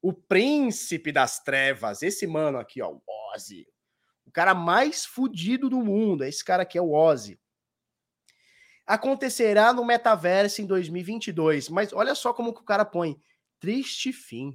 [0.00, 2.02] O príncipe das trevas.
[2.02, 3.00] Esse mano aqui, ó, o
[3.34, 3.66] Ozzy.
[4.26, 6.24] O cara mais fudido do mundo.
[6.24, 7.38] Esse cara aqui é o Ozzy
[8.92, 11.70] acontecerá no metaverso em 2022.
[11.70, 13.18] Mas olha só como que o cara põe.
[13.58, 14.54] Triste fim.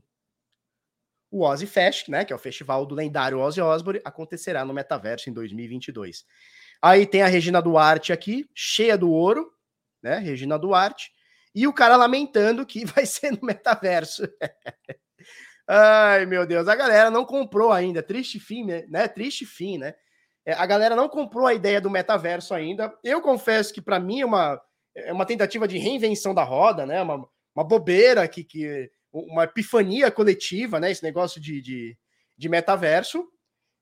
[1.32, 5.30] o Ozzy Fest, né, que é o festival do lendário Ozzy Osbourne, acontecerá no metaverso
[5.30, 6.24] em 2022.
[6.82, 9.52] Aí tem a Regina Duarte aqui, cheia do ouro,
[10.02, 11.12] né, Regina Duarte,
[11.54, 14.24] e o cara lamentando que vai ser no metaverso.
[15.68, 18.86] Ai, meu Deus, a galera não comprou ainda, triste fim, né?
[18.88, 19.08] né?
[19.08, 19.96] Triste fim, né?
[20.48, 22.98] É, a galera não comprou a ideia do metaverso ainda.
[23.04, 24.62] Eu confesso que para mim é uma,
[24.96, 27.02] é uma tentativa de reinvenção da roda, né?
[27.02, 30.90] Uma, uma bobeira que, que uma epifania coletiva, né?
[30.90, 31.98] Esse negócio de, de,
[32.38, 33.28] de metaverso.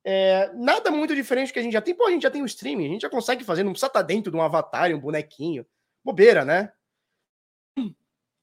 [0.04, 1.94] É, nada muito diferente do que a gente já tem.
[1.94, 4.00] Pô, a gente já tem o streaming, a gente já consegue fazer, não precisa estar
[4.00, 5.68] tá dentro de um avatar, um bonequinho.
[6.04, 6.72] Bobeira, né?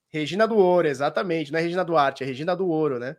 [0.08, 1.50] Regina do Ouro, exatamente.
[1.50, 3.16] Não é Regina Duarte, é Regina do Ouro, né?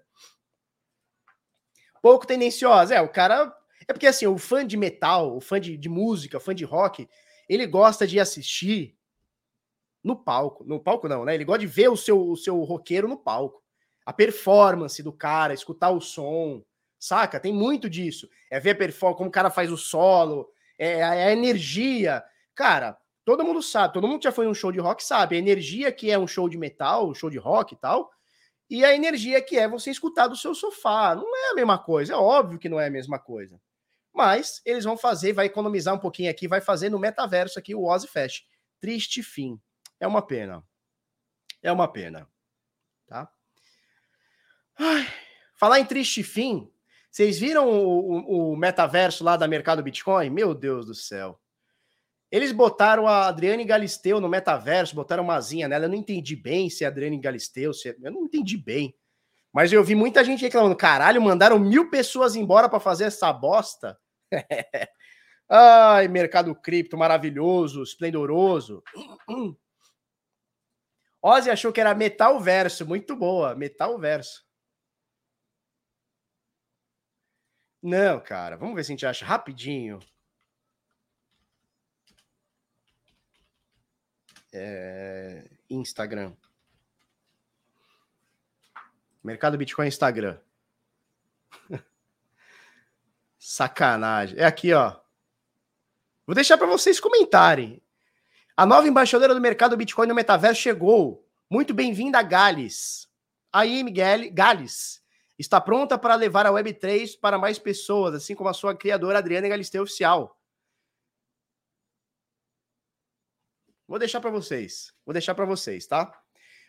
[2.01, 2.95] Pouco tendenciosa.
[2.95, 3.53] É, o cara.
[3.87, 6.63] É porque assim, o fã de metal, o fã de, de música, o fã de
[6.63, 7.07] rock,
[7.47, 8.95] ele gosta de assistir
[10.03, 10.63] no palco.
[10.63, 11.33] No palco, não, né?
[11.35, 13.61] Ele gosta de ver o seu, o seu roqueiro no palco.
[14.05, 16.63] A performance do cara, escutar o som,
[16.99, 17.39] saca?
[17.39, 18.29] Tem muito disso.
[18.51, 22.23] É ver a performance, como o cara faz o solo, é, é a energia.
[22.53, 25.39] Cara, todo mundo sabe, todo mundo que já foi num show de rock sabe a
[25.39, 28.11] energia que é um show de metal, um show de rock e tal,
[28.69, 31.15] e a energia que é você escutar do seu sofá.
[31.15, 33.59] Não é a mesma coisa, é óbvio que não é a mesma coisa.
[34.13, 37.85] Mas eles vão fazer, vai economizar um pouquinho aqui, vai fazer no metaverso aqui o
[37.85, 38.45] Ozzy Fest.
[38.79, 39.59] Triste fim.
[39.99, 40.63] É uma pena.
[41.61, 42.29] É uma pena.
[43.07, 43.29] Tá?
[44.77, 45.07] Ai,
[45.55, 46.71] falar em triste fim,
[47.09, 50.29] vocês viram o, o, o, metaverso lá da Mercado Bitcoin?
[50.29, 51.39] Meu Deus do céu.
[52.31, 55.85] Eles botaram a Adriane Galisteu no metaverso, botaram uma asinha nela.
[55.85, 57.95] Eu não entendi bem se é Adriane Galisteu, se é...
[58.01, 58.95] eu não entendi bem.
[59.53, 63.95] Mas eu vi muita gente reclamando: caralho, mandaram mil pessoas embora para fazer essa bosta.
[65.49, 68.83] Ai, mercado cripto maravilhoso, esplendoroso.
[71.21, 74.45] Ozzy achou que era Metal Verso, muito boa, Metal Verso.
[77.81, 79.99] Não, cara, vamos ver se a gente acha rapidinho.
[84.53, 85.49] É...
[85.69, 86.35] Instagram.
[89.23, 90.39] Mercado Bitcoin Instagram.
[93.45, 94.39] Sacanagem.
[94.39, 94.95] É aqui, ó.
[96.25, 97.83] Vou deixar para vocês comentarem.
[98.55, 101.27] A nova embaixadora do mercado Bitcoin no metaverso chegou.
[101.49, 103.05] Muito bem-vinda, Gales.
[103.51, 105.03] Aí, Miguel Gales
[105.37, 109.49] está pronta para levar a Web3 para mais pessoas, assim como a sua criadora Adriana
[109.49, 110.39] Galisteu Oficial.
[113.85, 114.93] Vou deixar para vocês.
[115.05, 116.17] Vou deixar para vocês, tá?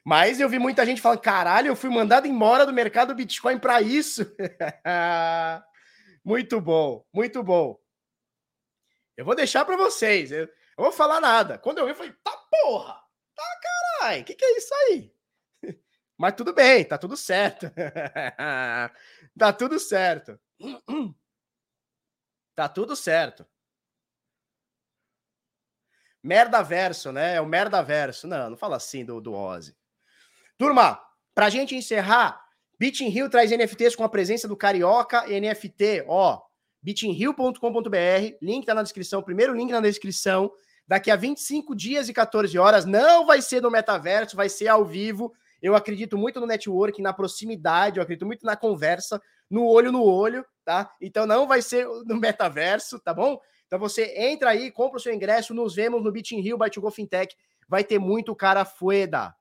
[0.05, 3.81] Mas eu vi muita gente falando: caralho, eu fui mandado embora do mercado Bitcoin para
[3.81, 4.27] isso.
[6.25, 7.79] muito bom, muito bom.
[9.17, 10.33] Eu vou deixar para vocês.
[10.33, 11.59] Eu, eu vou falar nada.
[11.59, 13.01] Quando eu vi, eu falei, tá porra!
[13.35, 13.61] Tá
[14.01, 15.15] caralho, o que, que é isso aí?
[16.17, 17.71] Mas tudo bem, tá tudo certo.
[19.39, 20.39] tá tudo certo.
[22.57, 23.45] Tá tudo certo.
[26.23, 27.35] Merda verso, né?
[27.35, 28.29] É o merda verso.
[28.29, 29.77] Não, não fala assim do, do Ozzy.
[30.57, 31.05] Turma,
[31.35, 32.44] pra gente encerrar,
[32.85, 36.43] Beating Hill traz NFTs com a presença do Carioca NFT, ó,
[36.83, 40.53] beatinghill.com.br, link tá na descrição, primeiro link na descrição.
[40.87, 44.85] Daqui a 25 dias e 14 horas, não vai ser no metaverso, vai ser ao
[44.85, 45.33] vivo.
[45.63, 49.19] Eu acredito muito no network, na proximidade, eu acredito muito na conversa,
[49.49, 50.93] no olho no olho, tá?
[51.01, 53.41] Então não vai ser no metaverso, tá bom?
[53.67, 56.91] Então você entra aí, compra o seu ingresso, nos vemos no Beating Rio by Go
[56.91, 57.35] Fintech.
[57.67, 59.35] Vai ter muito cara fueda.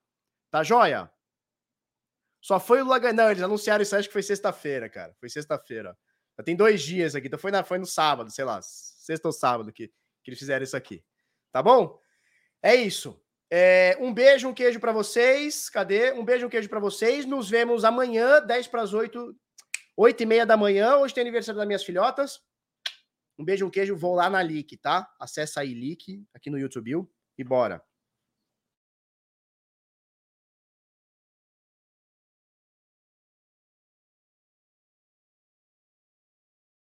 [0.49, 1.11] Tá joia?
[2.43, 3.13] Só foi o Lagan.
[3.13, 5.15] Não, eles anunciaram isso, acho que foi sexta-feira, cara.
[5.17, 5.97] Foi sexta-feira.
[6.37, 9.31] Já tem dois dias aqui, então foi, na, foi no sábado, sei lá, sexta ou
[9.31, 11.01] sábado que, que eles fizeram isso aqui.
[11.53, 11.97] Tá bom?
[12.61, 13.17] É isso.
[13.49, 15.69] É, um beijo, um queijo para vocês.
[15.69, 16.11] Cadê?
[16.11, 17.25] Um beijo, um queijo para vocês.
[17.25, 19.33] Nos vemos amanhã, 10 para as 8,
[19.95, 20.97] 8 e meia da manhã.
[20.97, 22.41] Hoje tem aniversário das minhas filhotas.
[23.39, 23.95] Um beijo, um queijo.
[23.95, 25.09] Vou lá na Leak, tá?
[25.17, 27.81] Acessa aí Leak aqui no YouTube e bora.